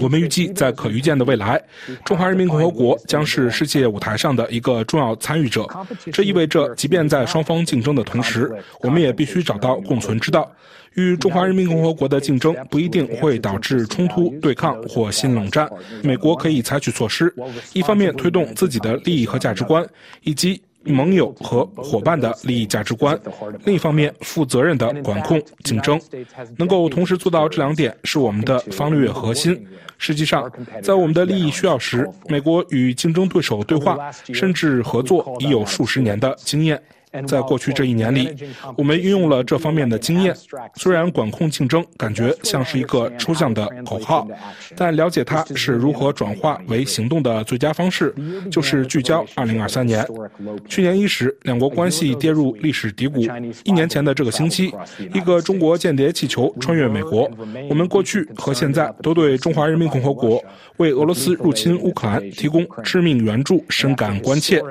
[0.00, 1.60] 我们预计，在可预见的未来，
[2.04, 5.66] 中华人民共和国将是世界舞台上的一个重要参与者。
[6.12, 8.50] 这意味着，即便在双方竞争的同时，
[8.80, 10.50] 我们也必须找到共存之道。
[10.94, 15.68] 与中华人民共和国的竞争不一定会导致冲突、对抗或新冷战。
[16.02, 17.34] 美国可以采取措施，
[17.72, 19.86] 一方面推动自己的利益和价值观，
[20.22, 20.62] 以及。
[20.86, 23.18] 盟友和伙伴的利益价值观，
[23.64, 26.00] 另一方面，负责任的管控竞争，
[26.56, 29.66] 能够同时做到这两点，是我们的方略核心。
[29.98, 30.50] 实际上，
[30.82, 36.80] 在我们的利益需要时，美国与竞争对手对话甚至合作已有数十年的经验。
[37.26, 38.28] 在过去这一年里，
[38.76, 40.34] 我们运用了这方面的经验。
[40.74, 44.28] 虽然管控竞争感觉像是一个抽象的口号，
[44.76, 48.14] 但了解它是如何转化为行动的最佳方式，
[48.50, 50.06] 就是聚焦2023年。
[50.68, 53.22] 去年伊始，两国关系跌入历史低谷。
[53.64, 54.74] 一年前的这个星期，
[55.14, 57.30] 一个中国间谍气球穿越美国。
[57.70, 60.42] 我们过去和现在都对中华人民共和国
[60.76, 64.62] 为俄罗斯入侵乌克兰提供致命援助深感关切。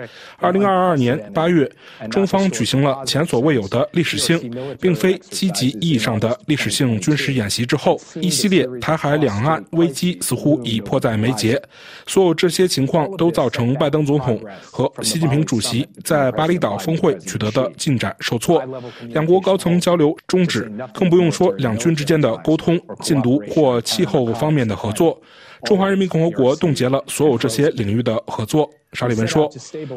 [0.41, 1.71] 2022年8月，
[2.11, 2.24] 中。
[2.25, 4.51] 中方举行了前所未有的历史性，
[4.81, 11.61] 并非积极意义上的历史性军事演习之后，一系列台海两岸危机似乎已迫在眉睫。
[12.07, 18.63] 所有这些情况都造成拜登总统和习近平主席在巴厘岛峰会取得的进展受挫，
[19.09, 25.21] 两国高层交流终止，更不用说两军之间的沟通、禁毒或气候方面的合作。
[25.63, 28.67] 中华人民共和国冻结了所有这些领域的合作。
[28.95, 29.51] 沙利文说：“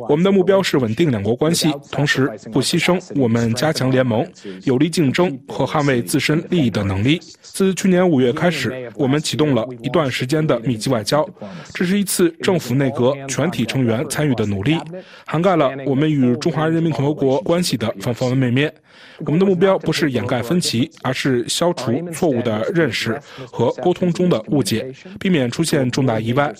[0.09, 4.27] 我们的目标是稳定两国关系，同时不牺牲我们加强联盟、
[4.65, 7.21] 有力竞争和捍卫自身利益的能力。
[7.41, 11.29] 自去年五月开始，我们启动了一段时间的密集外交，
[11.73, 14.77] 这是一次政府内阁全体成员参与的努力，
[15.25, 18.73] 涵盖了我们与中华人民共和国关系的方方面面。
[19.25, 26.53] 我们的目标不是掩盖分歧，而是消除错误的认识和沟通中的误解，避免出现重大意外，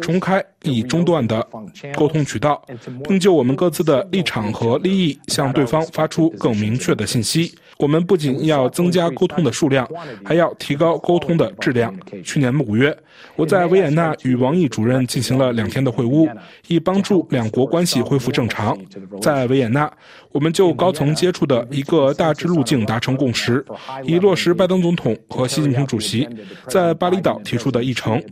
[0.00, 1.46] 重开已中断的。”
[1.96, 2.62] 沟通渠道，
[3.08, 7.54] 并就我们各自的立场和利益向对方发出更明确的信息。
[7.80, 9.88] 我们不仅要增加沟通的数量，
[10.22, 11.92] 还要提高沟通的质量。
[12.22, 12.94] 去年五月，
[13.36, 16.30] 我在维也纳与王毅主任进行了两天的会晤，
[16.68, 18.78] 以帮助两国关系恢复正常。
[19.22, 19.90] 在维也纳，
[20.30, 23.64] 我们就高层接触的一个大致路径达成共识，
[24.04, 26.28] 以落实拜登总统和习近平主席
[26.68, 28.22] 在巴厘岛提出的议程。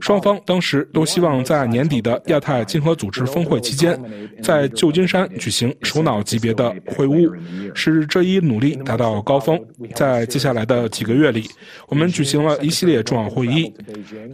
[0.00, 4.00] 双方当时都希望在年底的亚太经合组织峰会期间，
[4.42, 7.30] 在旧金山举行首脑级别的会晤，
[7.74, 8.77] 使这一努力。
[8.84, 9.58] 达到高峰，
[9.94, 11.44] 在接下来的几个月里，
[11.88, 13.72] 我们举行了一系列重要会议。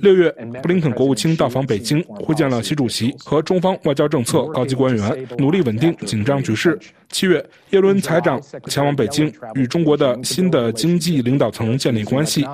[0.00, 0.30] 六月，
[0.62, 6.78] 布林肯国务卿到访北京，会见了习主席和中方外交政策高级官员，努力稳定紧张局势。
[7.10, 12.44] 七月，耶伦财长前往北京，与中国的新的经济领导层建立关系。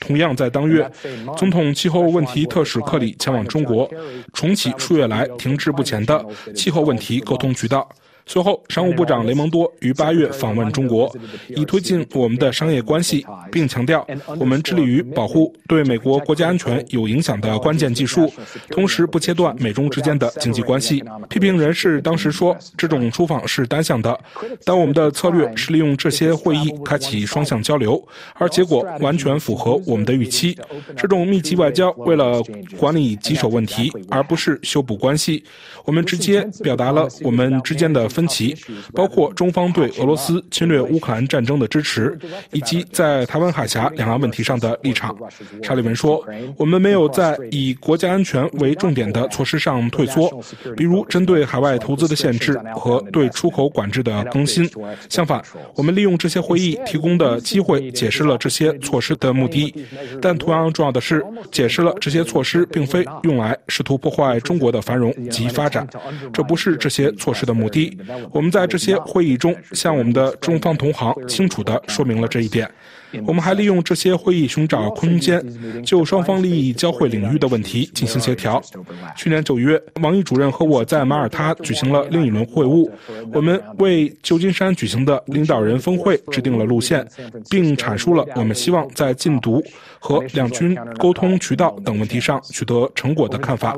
[0.00, 0.90] 同样在当月，
[1.36, 3.90] 总统气候问题特使克里前往中国，
[4.32, 6.24] 重启数月来停滞不前的
[6.54, 7.86] 气候问题沟通渠道。
[8.28, 11.10] 随后，商务部长雷蒙多于八月访问中国，
[11.48, 14.04] 以推进我们的商业关系，并强调
[14.40, 18.28] 我们致力于保护对美国国家安全有影响的关键技术，
[18.68, 21.04] 同时不切断美中之间的经济关系。
[21.28, 24.18] 批评人士当时说，这种出访是单向的，
[24.64, 28.04] 但我们的策略是利用这些会议开启双向交流，
[28.34, 30.58] 而结果完全符合我们的预期。
[30.96, 32.42] 这种密集外交为了
[32.76, 35.44] 管理棘手问题，而不是修补关系。
[35.84, 38.08] 我们直接表达了我们之间的。
[38.16, 38.56] 分歧
[38.94, 42.18] 包括中方对俄罗斯侵略乌克兰战争的支持，
[42.52, 45.14] 以及在台湾海峡两岸问题上的立场。
[45.62, 46.24] 沙利文说
[46.56, 50.30] ：“我们没有在以国家安全为重点的措施上退缩，
[50.76, 54.66] 比如针对海外投资的限制和对出口管制的更新。
[55.10, 55.42] 相反，
[55.74, 59.74] 我们利用这些会议提供的机会，解释了这些措施的目的。
[60.22, 65.86] 但同样重要的是，解释了这些措施并非用来试图破坏中国的繁荣及发展，
[66.32, 67.96] 这不是这些措施的目的。”
[68.30, 72.70] 我们在这些会议中向我们的中方同行清楚地说明了这一点。
[73.24, 75.42] 我们还利用这些会议寻找空间，
[75.84, 78.60] 就双方利益交汇领域的问题进行协调。
[79.16, 82.90] 去年九月，王毅主任和我在马耳他举行了另一轮会晤，
[83.32, 87.06] 我们为旧金山举行的领导人峰会制定了路线，
[87.48, 89.62] 并阐述了我们希望在禁毒
[89.98, 93.76] 和两军沟通渠道等问题上取得成果的看法。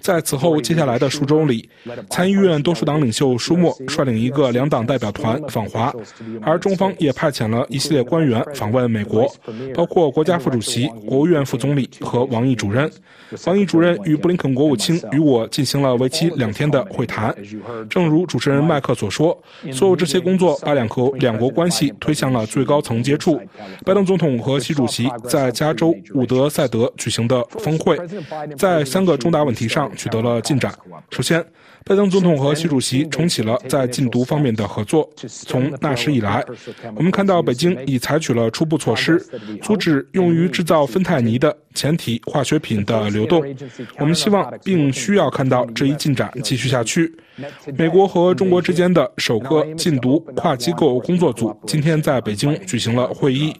[0.00, 1.68] 在此后接下来的数周里，
[2.08, 5.94] 参议院多数党领袖舒默率领一个两党代表团访华，
[6.42, 8.79] 而中方也派遣了一系列官员访问。
[8.80, 9.30] 在美国
[9.74, 12.90] 包括国家副主席、国务院副总理和王毅主任。
[13.46, 17.32] 王毅主任与布林肯国务卿与我进行了为期两天的会谈。
[17.88, 23.40] 正如主持人麦克所说，所有这些工作把两国两国关系推向了最高层接触。
[23.84, 27.96] 拜登总统和习主席在加州伍德赛德举行的峰会，
[28.56, 30.74] 在三个重大问题上取得了进展。
[31.10, 31.44] 首先，
[31.84, 35.08] 拜登总统和习主席重启了在禁毒方面的合作。
[35.28, 36.44] 从那时以来，
[36.94, 39.18] 我们看到北京已采取了初步措施，
[39.62, 43.42] 阻止用于制造芬太尼的前体化学品的流动。
[43.98, 47.12] 我们希望并需要看到这一进展继续下去。
[47.76, 53.54] 美国和中国之间的首个禁毒跨机构工作组今天在北京举行了会议。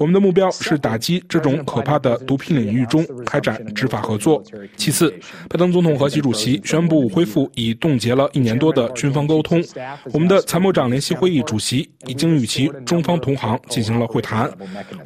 [0.00, 4.42] 我们的目标是打击这种可怕的毒品领域中开展执法合作。
[4.74, 5.12] 其次，
[5.46, 9.62] 拜登总统和习主席宣布恢复已冻结了一年多的军方沟通。
[10.14, 14.50] 我们的参谋长联席会议主席已经与其中方同行进行了会谈。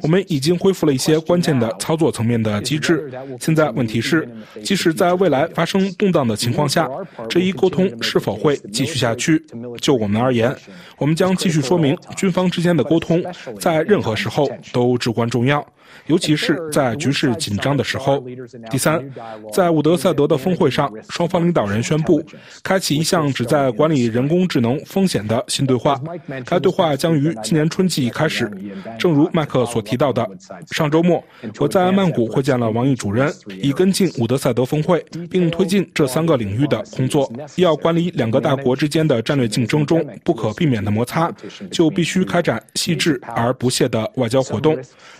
[0.01, 3.11] 我们已经恢复了一些关键的操作层面的机制。
[3.41, 4.25] 现在问题是，
[4.63, 6.89] 即使在未来发生动荡的情况下，
[7.27, 9.43] 这一沟通是否会继续下去？
[9.81, 10.55] 就我们而言，
[10.97, 13.21] 我们将继续说明军方之间的沟通
[13.59, 14.84] 在任何时候都。
[14.85, 15.65] 都至关重要。
[16.07, 18.23] 尤其是在局势紧张的时候。
[18.69, 19.03] 第三，
[19.51, 22.21] 在伍德赛德的峰会上，双方领导人宣布
[22.61, 25.99] 开启一项旨在管理人工智能风险的新对话。
[26.45, 28.51] 该对话将于今年春季开始。
[28.99, 30.27] 正如麦克所提到的，
[30.71, 31.23] 上周末
[31.59, 37.31] 我在曼谷会见了王毅主任，以跟进伍德赛德峰会，并推进这三个领域的工作。
[37.55, 41.31] 要管理两个大国之间的战略竞争中不可避免的摩擦，
[41.71, 44.64] 就必须开展细致而不懈的外交活动。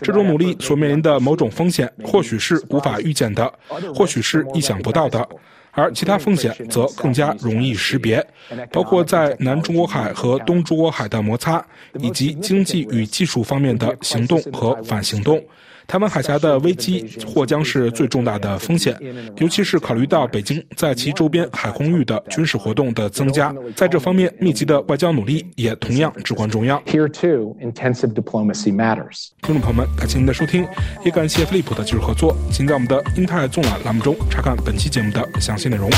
[0.01, 0.55] 这种努力。
[0.59, 3.51] 所面临的某种风险，或许是无法预见的，
[3.93, 5.27] 或许是意想不到的，
[5.71, 8.25] 而其他风险则更加容易识别，
[8.71, 11.63] 包括在南中国海和东中国海的摩擦，
[11.99, 15.43] 以及经济与技术方面的行动和反行动。
[15.87, 18.97] 台湾海峡的危机或将是最重大的风险，
[19.37, 26.81] 尤其是考虑到北京在其周边海空域的军事活动的增加，在这方面密集的外交努力也同样至关重要。
[26.85, 29.29] Here too, intensive diplomacy matters.
[29.41, 30.67] 听众朋友们，感谢您的收听，
[31.03, 32.35] 也感谢飞利浦的技术合作。
[32.51, 35.89] 请在我们的英泰纵览栏目中查看本期节目的详细内容。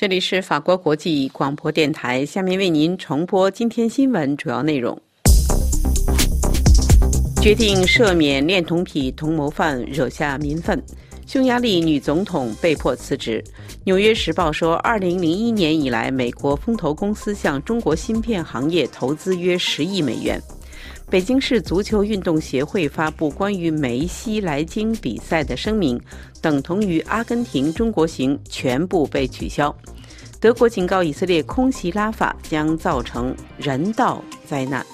[0.00, 4.98] 这里是法国国际广播电台，下面为您重播今天新闻主要内容。
[7.42, 10.82] 决定赦免恋童癖同谋犯惹下民愤，
[11.26, 13.44] 匈牙利女总统被迫辞职。
[13.84, 20.40] 《纽约时报》说，二零零一年以来，美国风投公司向中国芯片行业投资约十亿美元。
[21.10, 26.00] 北京市足球运动协会发布关于梅西来京比赛的声明，
[26.40, 29.76] 等同于阿根廷中国行全部被取消。
[30.40, 34.86] 德国警告以色列空袭拉法将造成人道灾难。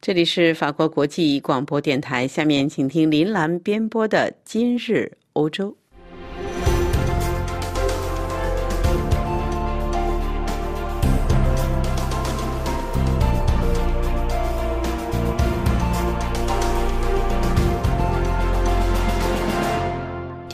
[0.00, 5.70] 这里是法国国际广播电台，下面请听林兰编播的《今日欧洲》。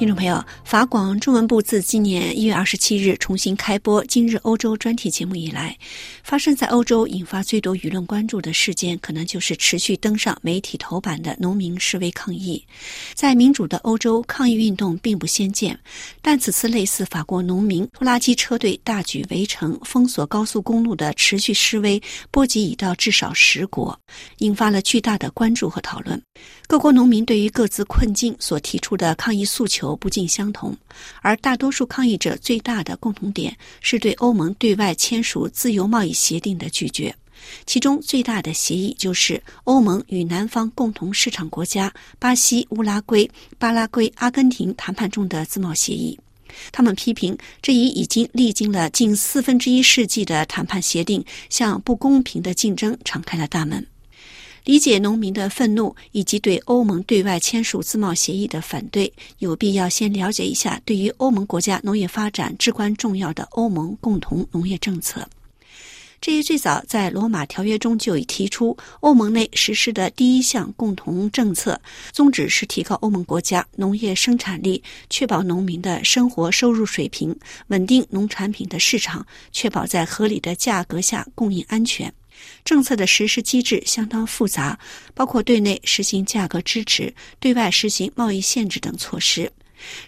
[0.03, 5.79] 听众朋友，法广中文部自今年一月二十七日重新开播《今日欧洲》专题节目以来，
[6.25, 12.67] 发生在欧洲引发最多舆论关注的事件，可能就是持续登上媒体头版的农民示威抗议。
[13.15, 15.79] 在民主的欧洲，抗议运动并不鲜见，
[16.21, 23.97] 但此次类似法国农民拖拉机车队大举围城、封锁高速公路的持续示威，波及已到至少十国，
[24.39, 26.21] 引发了巨大的关注和讨论。
[26.73, 30.75] 各国农民对于各自困境所提出的抗议诉求不尽相同，
[31.21, 37.15] 而大多数抗议者最大的共同点是对欧盟对外签署自由贸易协定的拒绝。
[37.67, 46.19] 其中最大的协议就是欧盟与南方共同市场国家巴西、乌拉圭、巴拉圭、阿根廷谈判中的自贸协议。
[46.73, 53.87] 他们批评这一已经历经了近四分之一世纪的谈判协定，向不公平的竞争敞开了大门。
[54.65, 65.29] 理解农民的愤怒以及对欧盟对外签署自贸协议的反对，有必要先了解一下对于欧盟国家农业发展至关重要的欧盟共同农业政策。
[66.21, 71.81] 这一最早在罗马条约中就已提出，欧盟内实施的第一项共同政策
[72.13, 77.37] 宗旨是提高欧盟国家农业生产力，确保农民的生活收入水平，
[77.67, 82.15] 稳定农产品的市场，确保在合理的价格下供应安全。
[82.65, 84.79] 政策的实施机制相当复杂，
[85.15, 89.53] 包括对内实行价格支持、对外实行贸易限制等措施。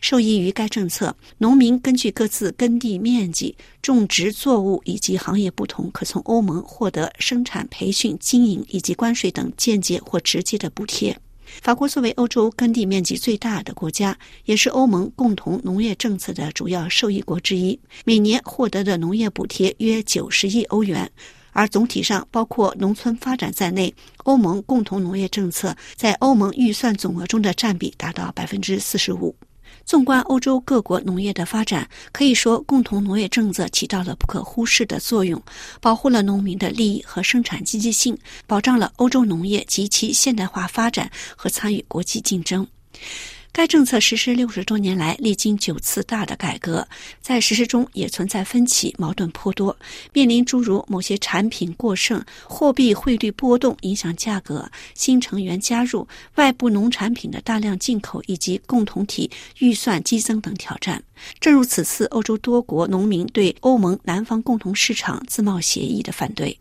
[0.00, 11.18] 受益于该政策，农民根据各自耕地面积、种植作物以及行业不同，可从欧盟获得生产、培训、经营以及关税等间接或直接的补贴。
[11.60, 21.10] 法国作为欧洲耕地面积最大的国家，也是欧盟共同农业政策的主要受益国之一，每年获得的农业补贴约九十亿欧元。
[21.54, 23.94] 而总体上，包括农村发展在内，
[24.24, 29.34] 欧盟共同农业政策在欧盟预算总额中的占比达到百分之四十五。
[29.86, 35.40] 纵观欧洲各国农业的发展，可以说共同农业政策起到了不可忽视的作用，
[35.80, 42.66] 保护了农民的利益和生产积极性，保障了欧洲农业及其现代化发展和参与国际竞争。
[43.56, 46.88] 该政策实施六十多年来，历经九次大的改革，
[47.20, 49.76] 在实施中也存在分歧，矛盾颇多，
[50.12, 59.30] 面临诸如某些产品过剩、货币汇率波动影响价格、新成员加入、外部农产品的大量进口以及共同体
[59.60, 61.00] 预算激增等挑战。
[61.38, 66.58] 正如此次欧洲多国农民对欧盟南方共同市场自贸协议的反对。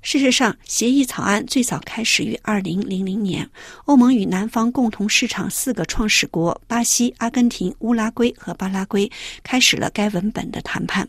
[0.00, 3.50] 事实上，协议草案最早开始于二零零零年，
[3.86, 9.10] 欧盟与南方共同市场四个创始国巴西、阿根廷、乌拉圭和巴拉圭
[9.42, 11.08] 开始了该文本的谈判。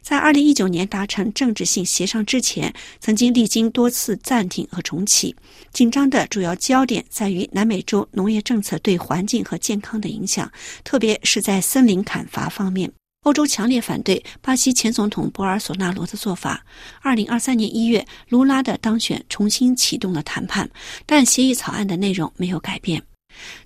[0.00, 5.34] 在二零一九年达成政治性协商之前，曾经历经多次暂停和重启。
[5.72, 10.50] 紧张的主要焦点在于南美洲农业政策对环境和健康的影响，
[10.82, 12.90] 特别是在森林砍伐方面。
[13.22, 16.64] 欧洲强烈反对巴西前总统博尔索纳罗的做法。
[17.02, 20.68] 二零二三年一月，卢拉的当选重新启动了谈判，
[21.04, 23.02] 但协议草案的内容没有改变。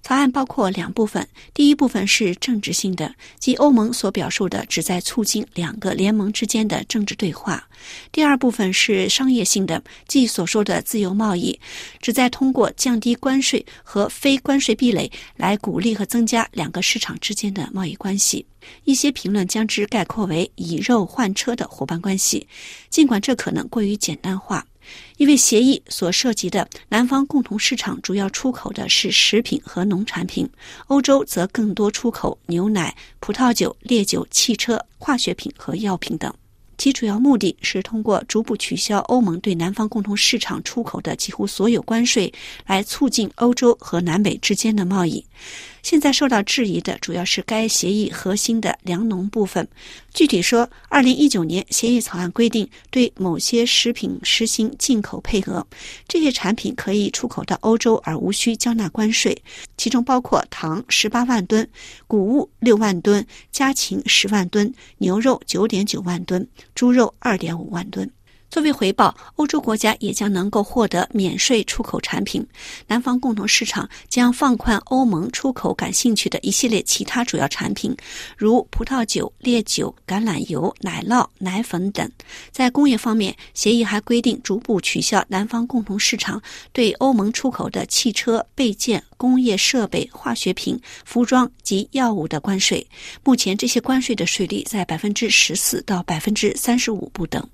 [0.03, 7.59] 草案包括两部分，第一部分是政治性的，即欧盟所表述的旨在促进两个联盟之间的政治对话；
[8.13, 11.59] 第二部分是商业性的，即所说的自由贸易，
[12.01, 18.47] 旨在通过降低关税和非关税壁垒来鼓励和增加两个市场之间的贸易关系。
[18.85, 22.47] 一些评论将之概括为以肉换车的伙伴关系，
[22.89, 24.67] 尽管这可能过于简单化。
[25.17, 30.49] 因为协议所涉及的南方共同市场主要出口的是食品和农产品，
[30.87, 36.33] 欧洲则更多出口牛奶、葡萄酒、烈酒、汽车、化学品和药品等。
[36.77, 42.33] 其主要目的是通过逐步取消欧盟对南方共同市场出口的几乎所有关税，
[42.67, 45.25] 来促进欧洲和南美之间的贸易。
[45.85, 49.69] 现在受到质疑的主要是该协议核心的粮农部分。
[50.15, 55.65] 具体说，二零一九年协议草案规定对某些食品实行进口配额，
[56.09, 59.37] 这些产品可以出口到欧洲而无需交纳关税，
[59.77, 61.69] 其中包括糖十八万吨、
[62.07, 68.11] 谷物六万吨、家禽十万吨、牛肉九点九万吨、猪肉二点五万吨。
[68.55, 72.47] 作为回报，欧洲国家也将能够获得免税出口产品。
[72.87, 77.93] 南方共同市场将放宽欧盟出口感兴趣的一系列其他主要产品，
[78.37, 82.09] 如葡萄酒、烈酒、橄榄油、奶酪、奶粉等。
[82.53, 86.41] 在工业方面，协议还规定逐步取消南方共同市场
[86.73, 92.87] 对欧盟出口的汽车备件、工业设备、化学品、服装及药物的关税。
[93.25, 97.45] 目前，这些关税的税率在百分之十四到百分之三十五不等。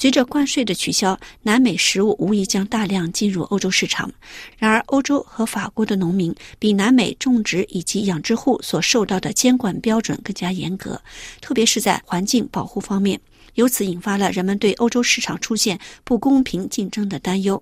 [0.00, 4.08] 随着关税的取消，南美食物无疑将大量进入欧洲市场。
[4.56, 11.02] 然而，欧洲和法国的农民比南美种植以及养殖户所受到的监管标准更加严格，
[11.40, 13.20] 特别是在环境保护方面。
[13.58, 17.60] 由此引发了人们对欧洲市场出现不公平竞争的担忧。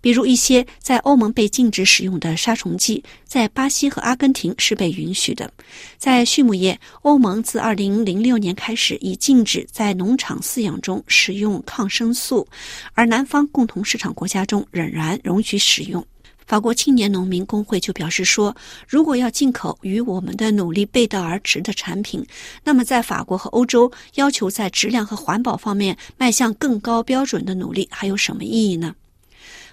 [0.00, 5.52] 比如，一些在欧盟被禁止使用的杀虫剂，在巴西和阿根廷是被允许的。
[5.98, 12.46] 在畜牧业，欧盟自2006年开始已禁止在农场饲养中使用抗生素，
[12.94, 16.06] 而南方共同市场国家中仍然容许使用。
[16.46, 18.54] 法国青年农民工会就表示说，
[18.86, 22.24] 如果要进口与我们的努力背道而驰的产品，
[22.62, 28.94] 那么在法国和欧洲要求在质量和环保方面迈向更高标准的努力还有什么意义呢？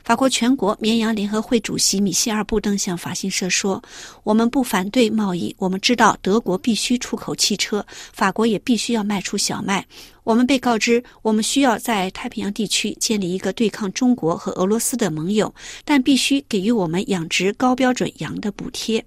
[0.03, 3.81] 法国全国绵羊联合会主席米歇尔·布登向法新社说
[4.23, 9.85] ：“我们不反对贸易，我们知道德国必须出口汽车，法国也必须要卖出小麦。
[10.25, 19.05] 我们被告知，我们需要在太平洋地区建立一个对抗中国和俄罗斯的盟友，但必须给予我们养殖高标准羊的补贴。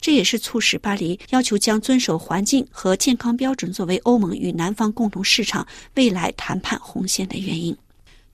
[0.00, 7.76] 这也是促使巴黎要求将遵守环境和健康标准作为欧盟与南方共同市场未来谈判红线的原因。”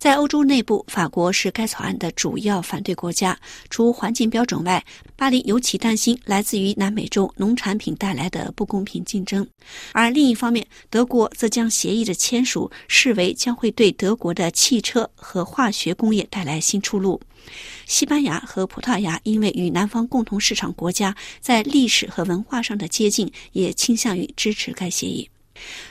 [0.03, 3.39] 在欧洲内部，法国是该草案的主要反对国家。
[3.71, 4.85] 除环境标准外，
[5.15, 9.47] 巴黎尤其担心来自于南美洲农产品带来的不公平竞争。
[9.93, 17.21] 而另一方面，德国则将协议的签署视为将会对德国的汽车和化学工业带来新出路。
[17.87, 25.29] 西班牙和葡萄牙因为与南方共同市场国家在历史和文化上的接近，也倾向于支持该协议。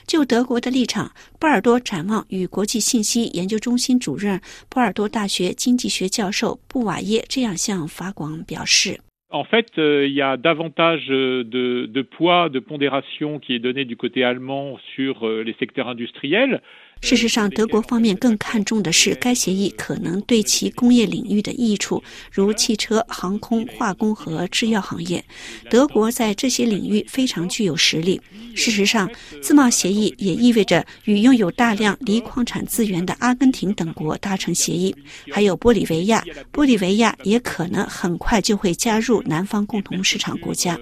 [0.06, 9.00] 就德国的立场，波尔多展望与国际信息研究中心主任、波尔多大学经济学教授布瓦耶这样向法广表示
[9.30, 14.26] ：“En fait, il y a davantage de de poids de pondération qui est donné du côté
[14.26, 16.60] allemand sur les secteurs industriels。”
[17.02, 25.24] 事实上，德国方面更看重的是该协议可能对其工业领域的益处，如汽车、航空、化工和制药行业。
[25.70, 28.22] 德国在这些领域非常具有实力。
[28.56, 29.10] 事实上，
[29.42, 34.96] 自贸协议也意味着与拥有大量锂矿产资源的阿根廷等国达成协议，
[35.32, 36.24] 还有玻利维亚。
[36.54, 40.80] 玻利维亚也可能很快就会加入南方共同市场国家。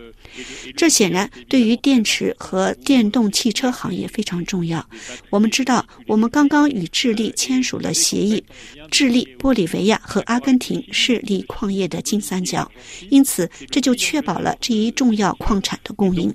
[0.75, 4.87] 这显然对于电池和电动汽车行业非常重要。
[5.29, 8.43] 我们知道，我们刚刚与智利签署了协议，
[8.89, 12.71] 智利、玻利维亚和阿根廷是锂矿业的金三角，
[13.09, 16.33] 因此这就确保了这一重要矿产的供应。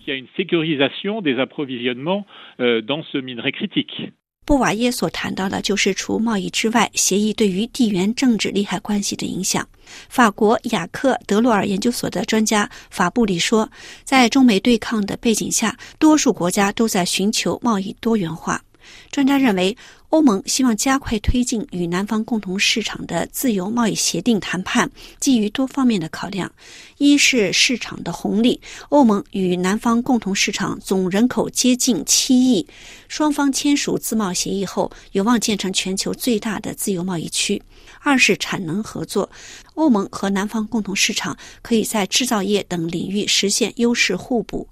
[4.45, 9.67] 布瓦耶所谈到的就是除贸易之外，协议对于地缘政治利害关系的影响。
[10.09, 13.69] 法国雅克德洛尔研究所的专家法布里说，
[14.05, 18.63] 在中美对抗的背景下，多数国家都在寻求贸易多元化。
[19.11, 19.77] 专家认为。
[20.15, 24.89] 欧盟希望加快推进与南方共同市场的自由贸易协定谈判，
[25.19, 26.53] 基于多方面的考量：
[26.99, 28.61] 一是市场的红利，
[28.91, 32.65] 欧盟与南方共同市场总人口接近七亿，
[33.09, 37.61] 双方签署自贸协议后，有望建成全球最大的自由贸易区；
[38.05, 39.29] 二是产能合作，
[39.75, 44.69] 欧盟和南方共同市场可以在制造业等领域实现优势互补；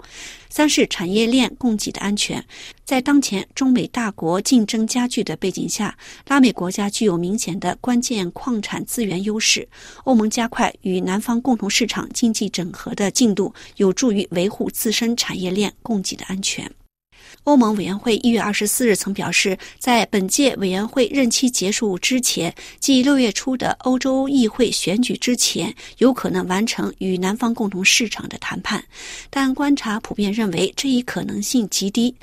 [0.48, 2.44] 三是产业链供给的安全，
[2.84, 5.32] 在当前中美大国竞争加剧的。
[5.42, 5.96] 背景下，
[6.28, 9.66] 拉美国家具有明显的关键矿产资源优势。
[10.04, 16.70] 欧盟加快与南方共同市场经济整合的进度，有助于维护自身产业链供给的安全。
[17.44, 28.84] 欧盟委员会一月二十四日曾表示，在本届委员会任期结束之前，即六月初的欧洲议会选举之前，有可能完成与南方共同市场的谈判。
[29.28, 32.14] 但观察普遍认为，这一可能性极低。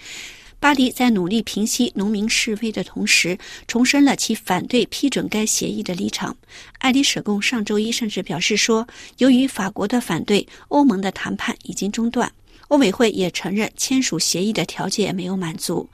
[0.62, 6.36] 巴黎在努力平息农民示威的同时，重申了其反对批准该协议的立场。
[6.80, 12.32] 爱迪舍贡上周一甚至表示说，由于法国的反对，欧盟的谈判已经中断。
[12.70, 15.90] 欧委会也承认签署协议的条件没有满足。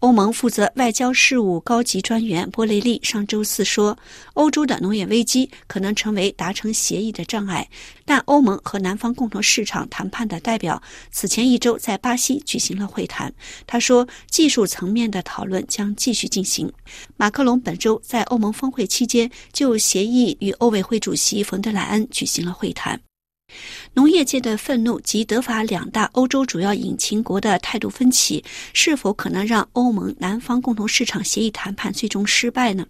[0.00, 3.98] 欧盟负责外交事务高级专员波雷利上周四说
[4.32, 7.68] ：“欧洲的农业危机可能成为达成协议的障碍。”
[8.06, 13.32] 但欧盟和南方共同市场谈判的代表此前一周在巴西举行了会谈。
[13.66, 16.72] 他说：“技术层面的讨论将继续进行。”
[17.18, 23.09] 马克龙本周在欧盟峰会期间就协议与欧委会主席冯德莱恩举行了会谈。
[23.94, 32.86] 农业界的愤怒及德法两大欧洲主要引擎国的态度分歧，是否可能让欧盟南方共同市场协议谈判最终失败呢？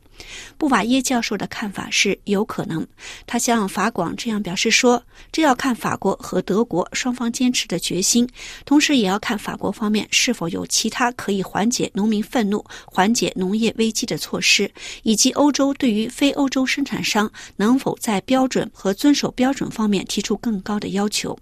[0.59, 2.87] 布瓦耶教授的看法是有可能。
[3.27, 5.03] 他向法广这样表示说
[5.33, 8.29] ：“这要看法国和德国双方坚持的决心，
[8.67, 14.71] 同时也要看法国方面是否有其他可以缓解农民愤怒、缓解农业危机的措施，
[15.03, 21.39] 以及欧洲对于非欧洲生产商能否在标准和遵守标准方面提出更。”更高的要求，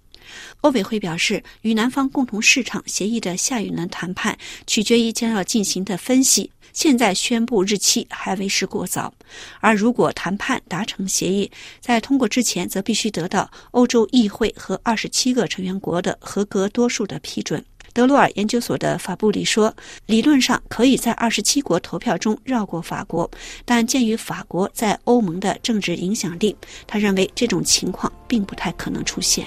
[0.60, 4.36] 欧委会表示，与南方共同市场协议的下一轮谈判
[4.66, 6.50] 取决于将要进行的分析。
[6.74, 9.12] 现在宣布日期还为时过早，
[9.60, 11.50] 而如果谈判达成协议，
[11.80, 17.64] 在通过之前，则必须得到欧洲议会和二十七个成员国的合格多数的批准。
[17.92, 19.74] 德洛尔研究所的法布里说
[20.06, 23.30] ：“理论上可以在二十七国投票中绕过法国，
[23.64, 29.46] 但鉴于法国在欧盟的政治影响力，他认为这种情况并不太可能出现。”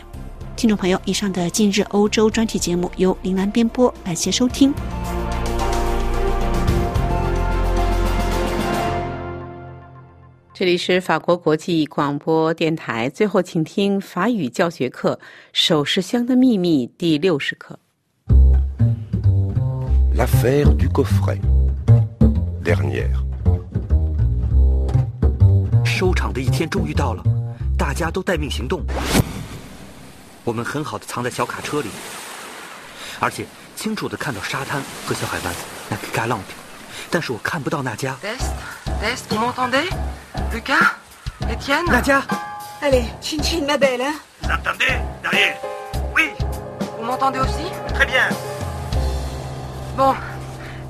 [0.57, 4.73] 听众朋友，以上的今日欧洲专题节目由林兰编播，感谢收听。
[10.53, 15.17] 这里是法国国际广播电台，最后请听法语教学课
[15.53, 17.79] 《首饰箱的秘密》第六十课。
[20.14, 21.40] L'affaire du coffret.
[22.64, 23.22] Dernière.
[25.84, 27.22] 收场的一天终于到了，
[27.78, 28.82] 大家都待命行动。
[30.44, 31.88] 我们很好的藏在小卡车里，
[33.18, 35.54] 而且清楚的看到沙滩和小海湾
[35.88, 36.54] 那个嘎浪的，
[37.11, 38.16] 但是我看不到那家。
[39.02, 39.88] Test, vous m'entendez,
[40.52, 40.94] Lucas,
[41.40, 41.84] Etienne?
[41.86, 42.22] 那家。
[42.80, 44.14] Allez, chin chin, ma belle, hein?
[44.42, 45.57] Vous entendez, derrière?
[46.14, 46.30] Oui.
[46.98, 47.70] Vous m'entendez aussi?
[48.00, 48.28] Très bien.
[49.96, 50.14] Bon,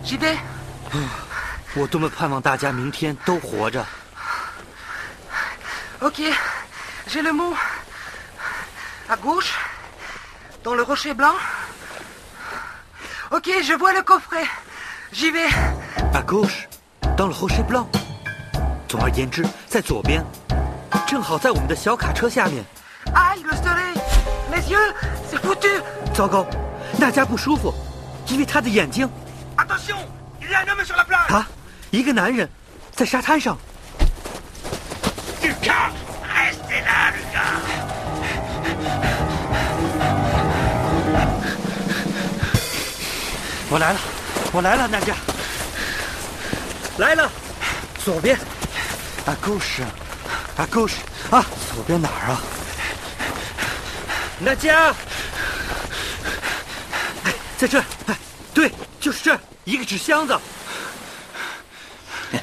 [0.05, 0.37] j'y vais.
[1.75, 3.85] 我多么盼望大家明天都活着。
[6.01, 6.21] Ok,
[7.07, 7.55] j'ai le mot.
[9.09, 9.55] À gauche,
[10.63, 11.35] dans le rocher blanc.
[13.31, 14.45] Ok, je vois le coffret.
[15.13, 15.49] J'y vais.
[16.13, 16.69] À gauche,
[17.17, 17.87] dans le rocher blanc.
[18.89, 20.25] 总而言之，在左边，
[21.07, 22.65] 正好在我们的小卡车下面。
[23.15, 23.95] Aïe, le soleil,
[24.51, 24.95] mes yeux,
[25.29, 25.69] c'est foutu.
[26.15, 26.47] 糟糕，
[27.02, 27.74] 那家不舒服。
[28.28, 29.10] 因为他的眼睛。
[31.28, 31.46] 他，
[31.90, 32.48] 一个男人，
[32.96, 33.58] 在沙滩上。
[43.74, 44.00] 我来了，
[44.54, 45.16] 我来了，那家。
[46.98, 47.32] 来了，
[48.06, 48.38] 左边。
[49.26, 49.82] 啊，故事，
[50.56, 50.98] 啊，故事，
[51.32, 51.44] 啊，
[51.74, 52.42] 左边哪儿啊？
[54.38, 54.94] 那家。
[57.61, 58.17] 在这，哎，
[58.55, 60.39] 对，就是这一个纸箱子。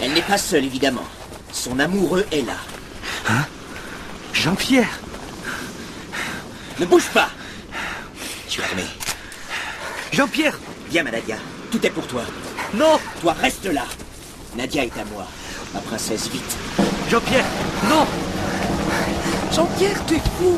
[0.00, 1.04] Elle n'est pas seule, évidemment.
[1.52, 2.54] Son amoureux est là.
[3.28, 3.44] Hein
[4.32, 5.00] Jean-Pierre
[6.78, 7.30] Ne bouge pas
[8.48, 8.84] Tu as aimé.
[10.12, 10.56] Jean-Pierre
[10.88, 11.36] Viens, ma Nadia.
[11.70, 12.22] Tout est pour toi.
[12.74, 13.84] Non Toi, reste là.
[14.54, 15.26] Nadia est à moi.
[15.74, 16.56] Ma princesse, vite.
[17.10, 17.44] Jean-Pierre
[17.88, 18.06] Non
[19.53, 20.57] Jean-Pierre, tu es fou.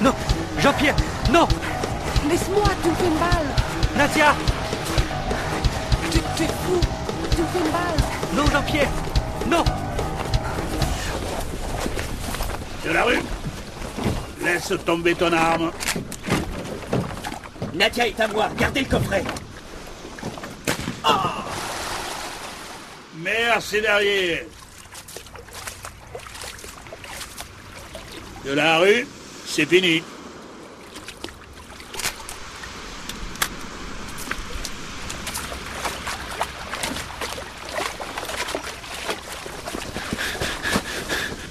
[0.00, 0.12] Non
[0.58, 0.96] Jean-Pierre
[1.30, 1.46] Non.
[2.28, 3.44] Laisse-moi, tu me fais mal
[3.96, 4.34] Nadia.
[6.10, 6.80] Tu, tu es fou.
[7.30, 7.96] Tu me fais mal
[8.34, 8.88] Non, Jean-Pierre
[9.46, 9.64] Non.
[12.84, 13.20] De la rue.
[14.42, 15.70] Laisse tomber ton arme.
[17.72, 18.48] Nadia est à moi.
[18.58, 19.24] Gardez le coffret.
[21.04, 21.44] Ah.
[23.16, 24.42] Merci derrière.
[28.44, 29.06] De la rue,
[29.46, 30.02] c'est fini.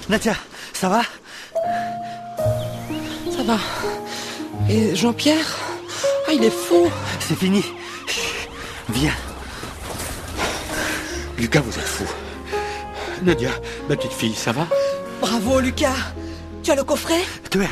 [0.07, 0.35] Nadia,
[0.73, 1.01] ça va?
[3.35, 3.57] Ça va.
[4.69, 5.57] Et Jean-Pierre?
[6.27, 7.63] Ah, il est fou C'est fini.
[8.05, 8.49] Chut.
[8.89, 9.15] Viens.
[11.39, 12.05] Lucas, vous êtes fou.
[13.23, 13.49] Nadia,
[13.89, 14.67] ma petite fille, ça va?
[15.19, 16.13] Bravo, Lucas
[16.63, 17.69] Tu as le coffret Tu es,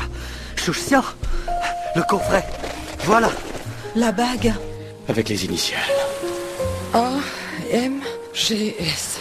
[0.54, 1.02] je tiens.
[1.96, 2.44] Le coffret.
[3.04, 3.30] Voilà.
[3.96, 4.52] La bague.
[5.08, 5.80] Avec les initiales.
[6.92, 7.12] A,
[7.70, 8.00] M,
[8.34, 9.18] G, S.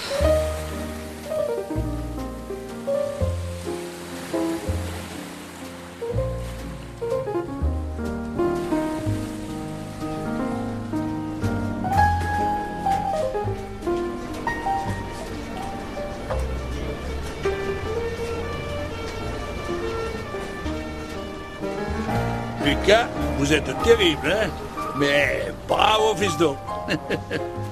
[23.54, 24.50] êtes terrible, hein
[24.98, 26.56] Mais bravo, fils d'eau.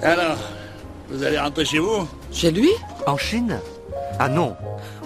[0.02, 0.38] Alors,
[1.10, 2.70] vous allez rentrer chez vous Chez lui
[3.06, 3.58] En Chine
[4.18, 4.56] 啊，no，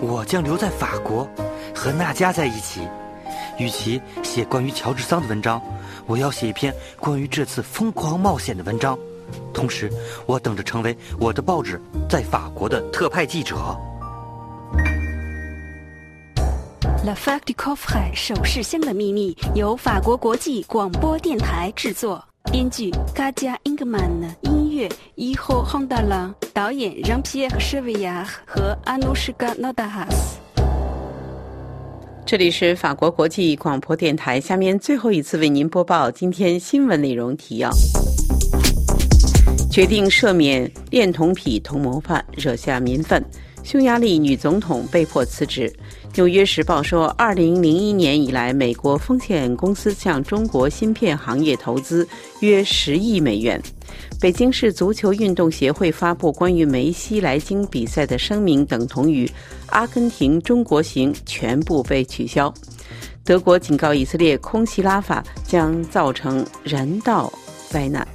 [0.02, 1.28] 我将留在法国，
[1.74, 2.82] 和娜佳在一起。
[3.58, 5.62] 与其写关于乔治桑的文章，
[6.06, 8.98] 我要写一篇关于这次疯狂冒险的文章。
[9.54, 9.92] 同时，
[10.26, 13.56] 我等着成为我的报纸在法国的特派记者。
[17.06, 17.76] 《La Facture Haut》
[18.16, 30.40] 首饰箱的秘密由法国国际广播电台制作，编剧 Gaja Ingman 音乐 Eko Hondalan，导演让皮埃尔·舍维亚和阿努什卡·诺达哈斯。
[32.26, 37.70] 这里是法国国际广播电台，下面最后一次为您播报今天新闻内容提要：
[39.70, 43.22] 决定赦免恋童癖同谋犯，惹下民愤。
[43.64, 45.68] 匈牙利女总统被迫辞职。
[46.16, 52.08] 《纽约时报》说，二零零一年以来，美国风险公司向中国芯片行业投资
[52.42, 53.60] 约十亿美元。
[54.20, 59.30] 北京市足球运动协会发布关于梅西来京比赛的声明，等同于
[59.68, 62.54] 阿根廷中国行全部被取消。
[63.24, 67.32] 德国警告以色列，空袭拉法将造成人道
[67.70, 68.08] 灾难。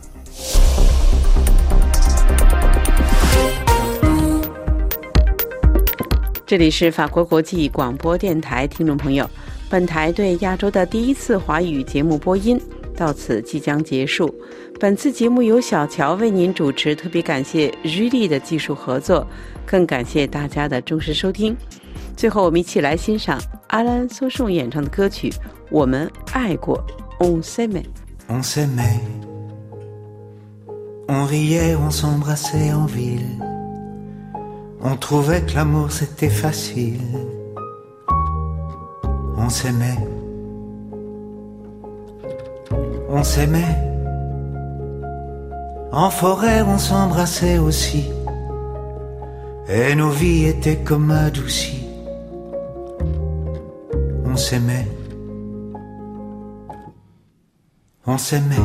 [6.49, 9.29] 这里是法国国际广播电台，听众朋友，
[9.69, 12.59] 本台对亚洲的第一次华语节目播音
[12.97, 14.35] 到此即将结束。
[14.81, 19.27] 本次节目由小乔为您主持，特别感谢日丽的技术合作，
[19.67, 21.55] 更感谢大家的忠实收听。
[22.17, 25.29] 最后，我们一起来欣赏阿兰·苏颂演唱的歌曲
[25.71, 26.83] 《我们爱过》。
[27.23, 27.85] On s'aimait,
[31.09, 33.58] on riait, on s'embrassait en ville.
[34.81, 37.01] On trouvait que l'amour c'était facile.
[39.37, 39.99] On s'aimait.
[43.09, 43.77] On s'aimait.
[45.91, 48.11] En forêt on s'embrassait aussi.
[49.69, 51.85] Et nos vies étaient comme adoucies.
[54.25, 54.87] On s'aimait.
[58.07, 58.57] On s'aimait.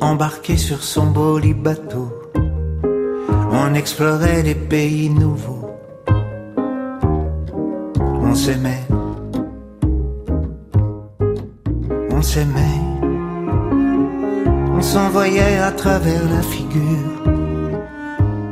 [0.00, 2.23] Embarqué sur son beau lit bateau.
[3.56, 5.70] On explorait des pays nouveaux.
[8.28, 8.84] On s'aimait.
[12.10, 12.80] On s'aimait.
[14.76, 17.14] On s'envoyait à travers la figure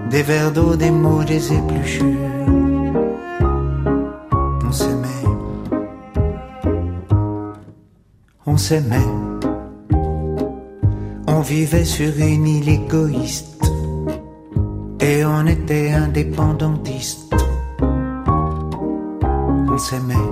[0.08, 2.04] des vers d'eau, des mots, des épluchures.
[4.64, 5.26] On s'aimait.
[8.46, 9.12] On s'aimait.
[11.26, 13.51] On vivait sur une île égoïste
[15.42, 17.34] on était indépendantistes.
[19.68, 20.28] On s'aimait.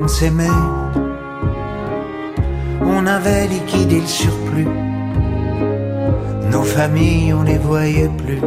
[0.00, 0.60] On s'aimait.
[2.80, 4.68] On avait liquidé le surplus.
[6.50, 8.40] Nos familles, on les voyait plus.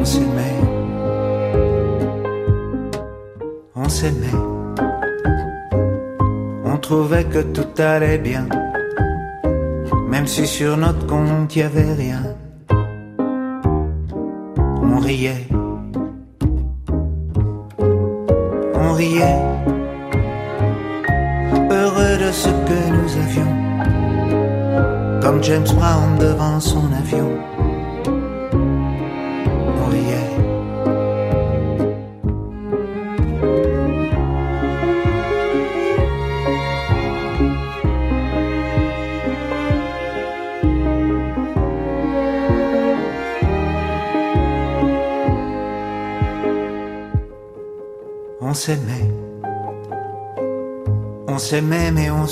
[0.00, 0.60] On s'aimait.
[3.74, 4.42] On s'aimait.
[6.82, 8.46] trouvait que tout allait bien,
[10.22, 12.22] même si sur notre compte y avait rien.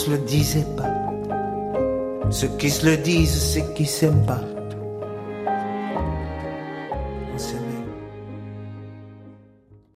[0.00, 0.88] Se le disait pas.
[2.30, 4.40] Ceux qui se le disent, c'est qui s'aiment pas.